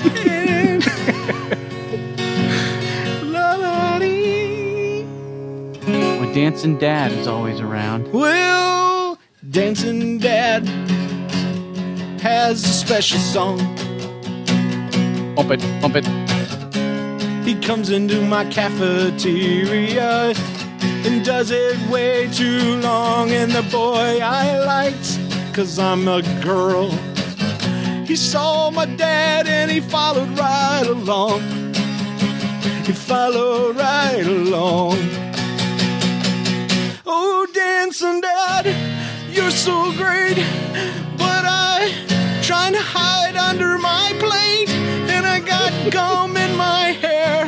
[0.00, 0.84] And-
[3.32, 5.04] La la dee.
[5.86, 8.12] Well, dancing dad is always around.
[8.12, 9.18] Well,
[9.50, 10.66] Dancing Dad
[12.20, 13.56] has a special song.
[15.34, 16.06] Bump it, bump it.
[17.46, 20.34] He comes into my cafeteria
[21.06, 23.30] and does it way too long.
[23.30, 25.18] And the boy I liked,
[25.54, 26.90] cause I'm a girl.
[28.08, 31.42] He saw my dad and he followed right along.
[32.86, 34.96] He followed right along.
[37.04, 38.64] Oh, dancing dad,
[39.28, 40.36] you're so great.
[41.18, 41.92] But I
[42.42, 44.70] trying to hide under my plate,
[45.14, 47.44] and I got gum in my hair,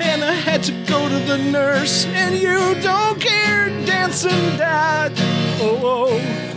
[0.00, 5.14] and I had to go to the nurse, and you don't care, dancing dad.
[5.62, 6.20] Oh, oh.
[6.20, 6.53] oh.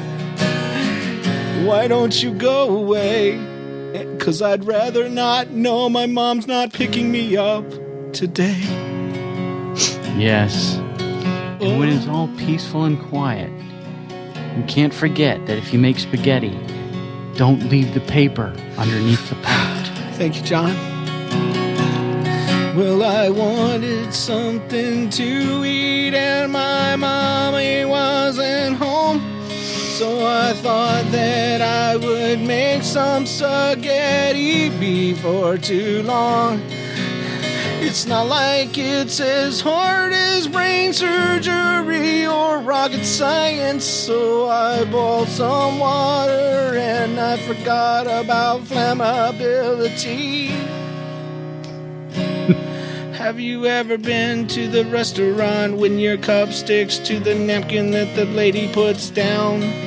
[1.68, 3.38] Why don't you go away?
[4.20, 7.70] Cause I'd rather not know my mom's not picking me up
[8.13, 8.61] today.
[10.15, 10.78] Yes.
[11.59, 12.11] And when it's oh.
[12.11, 13.51] all peaceful and quiet,
[14.55, 16.57] you can't forget that if you make spaghetti,
[17.36, 19.91] don't leave the paper underneath the pot.
[20.13, 20.76] Thank you, John.
[22.78, 29.26] Well, I wanted something to eat, and my mommy wasn't home.
[29.98, 36.62] So I thought that I would make some spaghetti before too long.
[37.82, 43.86] It's not like it's as hard as brain surgery or rocket science.
[43.86, 50.50] So I boiled some water and I forgot about flammability.
[53.18, 58.16] Have you ever been to the restaurant when your cup sticks to the napkin that
[58.16, 59.87] the lady puts down?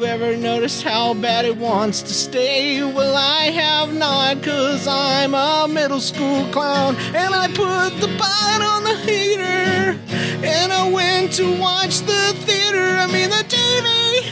[0.00, 2.82] You ever noticed how bad it wants to stay?
[2.82, 6.96] Well, I have not, cause I'm a middle school clown.
[7.14, 10.00] And I put the pot on the heater.
[10.42, 14.24] And I went to watch the theater, I mean the TV.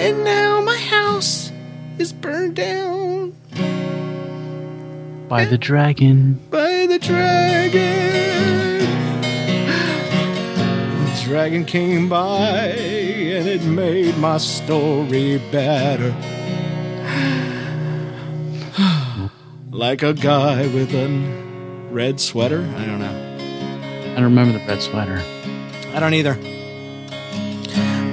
[0.00, 1.52] And now my house
[1.98, 3.36] is burned down
[5.28, 6.40] By the dragon.
[6.50, 8.80] by the dragon.
[11.06, 13.01] The dragon came by
[13.32, 16.14] and it made my story better.
[19.70, 21.08] like a guy with a
[21.90, 22.60] red sweater.
[22.76, 24.12] I don't know.
[24.12, 25.22] I don't remember the red sweater.
[25.94, 26.34] I don't either.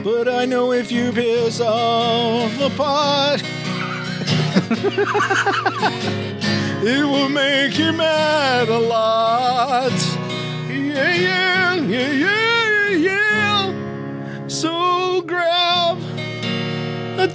[0.03, 3.41] But I know if you piss off the pot,
[6.81, 9.91] it will make you mad a lot.
[10.69, 12.38] Yeah, yeah, yeah, yeah,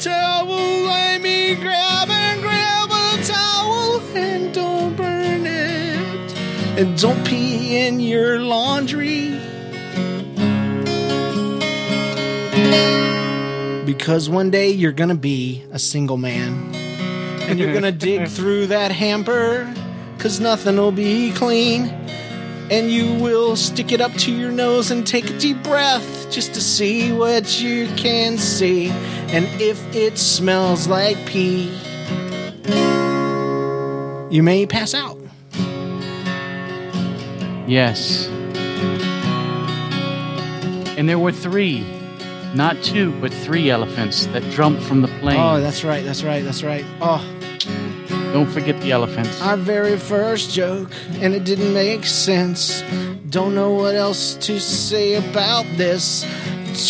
[0.05, 6.39] towel, let me grab and grab a towel and don't burn it.
[6.79, 9.41] And don't pee in your laundry.
[13.87, 16.75] Because one day you're gonna be a single man.
[17.49, 19.73] And you're gonna dig through that hamper,
[20.19, 22.04] cause nothing will be clean.
[22.71, 26.55] And you will stick it up to your nose and take a deep breath just
[26.55, 28.89] to see what you can see.
[28.89, 31.71] And if it smells like pee,
[34.31, 35.19] you may pass out.
[37.69, 38.29] Yes.
[40.97, 41.85] And there were three,
[42.55, 45.39] not two, but three elephants that jumped from the plane.
[45.39, 46.85] Oh, that's right, that's right, that's right.
[47.01, 47.25] Oh,
[48.35, 49.41] Don't forget the elephants.
[49.43, 50.91] our very first joke,
[51.23, 52.83] and it didn't make sense.
[53.31, 56.27] Don't know what else to say about this.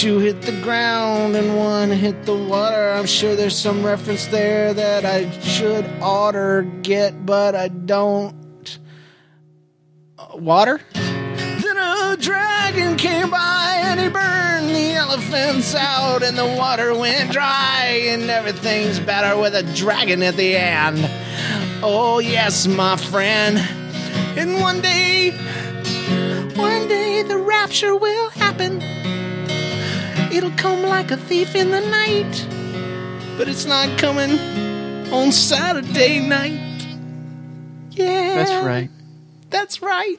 [0.00, 2.92] Two hit the ground and one hit the water.
[2.92, 8.78] I'm sure there's some reference there that I should oughter get, but I don't.
[10.18, 10.80] Uh, water?
[10.94, 17.32] Then a dragon came by and he burned the elephants out and the water went
[17.32, 21.06] dry and everything's better with a dragon at the end.
[21.86, 23.58] Oh, yes, my friend.
[24.38, 25.32] And one day,
[26.56, 28.80] one day the rapture will happen.
[30.32, 32.48] It'll come like a thief in the night,
[33.36, 34.38] but it's not coming
[35.12, 36.58] on Saturday night.
[37.90, 38.34] Yeah.
[38.34, 38.90] That's right.
[39.50, 40.16] That's right.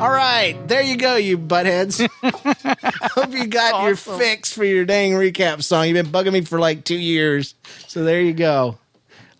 [0.00, 2.04] All right, there you go, you buttheads.
[2.20, 5.86] I hope you got your fix for your dang recap song.
[5.86, 7.54] You've been bugging me for like two years,
[7.86, 8.76] so there you go.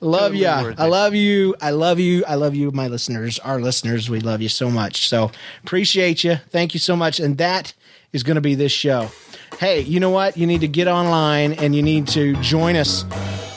[0.04, 0.74] Love Totally ya.
[0.76, 1.54] I love you.
[1.60, 2.24] I love you.
[2.26, 4.10] I love you, my listeners, our listeners.
[4.10, 5.08] We love you so much.
[5.08, 5.30] So
[5.62, 6.36] appreciate you.
[6.50, 7.18] Thank you so much.
[7.18, 7.72] And that
[8.12, 9.10] is going to be this show.
[9.58, 10.36] Hey, you know what?
[10.36, 13.04] You need to get online and you need to join us.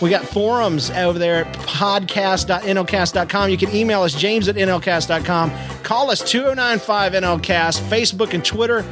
[0.02, 3.50] We got forums over there at podcast.nlcast.com.
[3.50, 5.52] You can email us, james at nlcast.com.
[5.84, 8.84] Call us 2095 NLCast, Facebook and Twitter.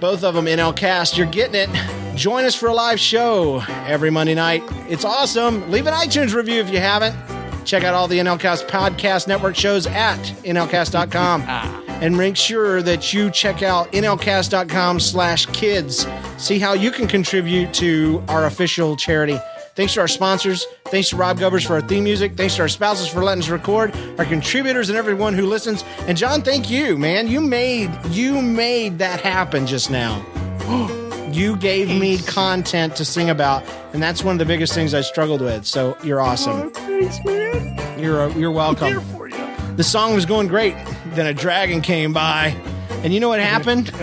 [0.00, 1.16] Both of them NLCast.
[1.16, 1.99] You're getting it.
[2.20, 4.62] Join us for a live show every Monday night.
[4.90, 5.70] It's awesome.
[5.70, 7.16] Leave an iTunes review if you haven't.
[7.64, 11.44] Check out all the NLCast podcast network shows at nlcast.com.
[11.46, 11.82] Ah.
[11.88, 16.06] and make sure that you check out nlcast.com slash kids.
[16.36, 19.38] See how you can contribute to our official charity.
[19.74, 20.66] Thanks to our sponsors.
[20.88, 22.36] Thanks to Rob Gubbers for our theme music.
[22.36, 23.96] Thanks to our spouses for letting us record.
[24.18, 25.84] Our contributors and everyone who listens.
[26.00, 27.28] And John, thank you, man.
[27.28, 30.22] You made you made that happen just now.
[31.32, 35.00] You gave me content to sing about, and that's one of the biggest things I
[35.00, 35.64] struggled with.
[35.64, 36.62] So you're awesome.
[36.62, 38.00] Oh, thanks, man.
[38.00, 38.88] You're uh, you're welcome.
[38.88, 39.76] Here for you.
[39.76, 40.74] The song was going great.
[41.14, 42.56] Then a dragon came by,
[43.04, 43.88] and you know what happened?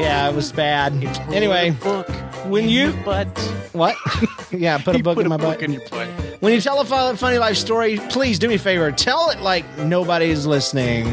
[0.00, 0.92] yeah, it was bad.
[1.32, 2.08] Anyway, book
[2.46, 3.26] when you but
[3.72, 3.96] what?
[4.50, 5.62] yeah, put a book in my butt.
[5.62, 6.08] in your butt.
[6.40, 8.90] When you tell a fu- funny life story, please do me a favor.
[8.92, 11.04] Tell it like nobody's listening.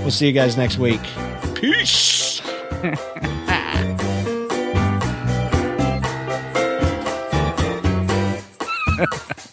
[0.00, 1.00] We'll see you guys next week.
[1.60, 2.42] Peace.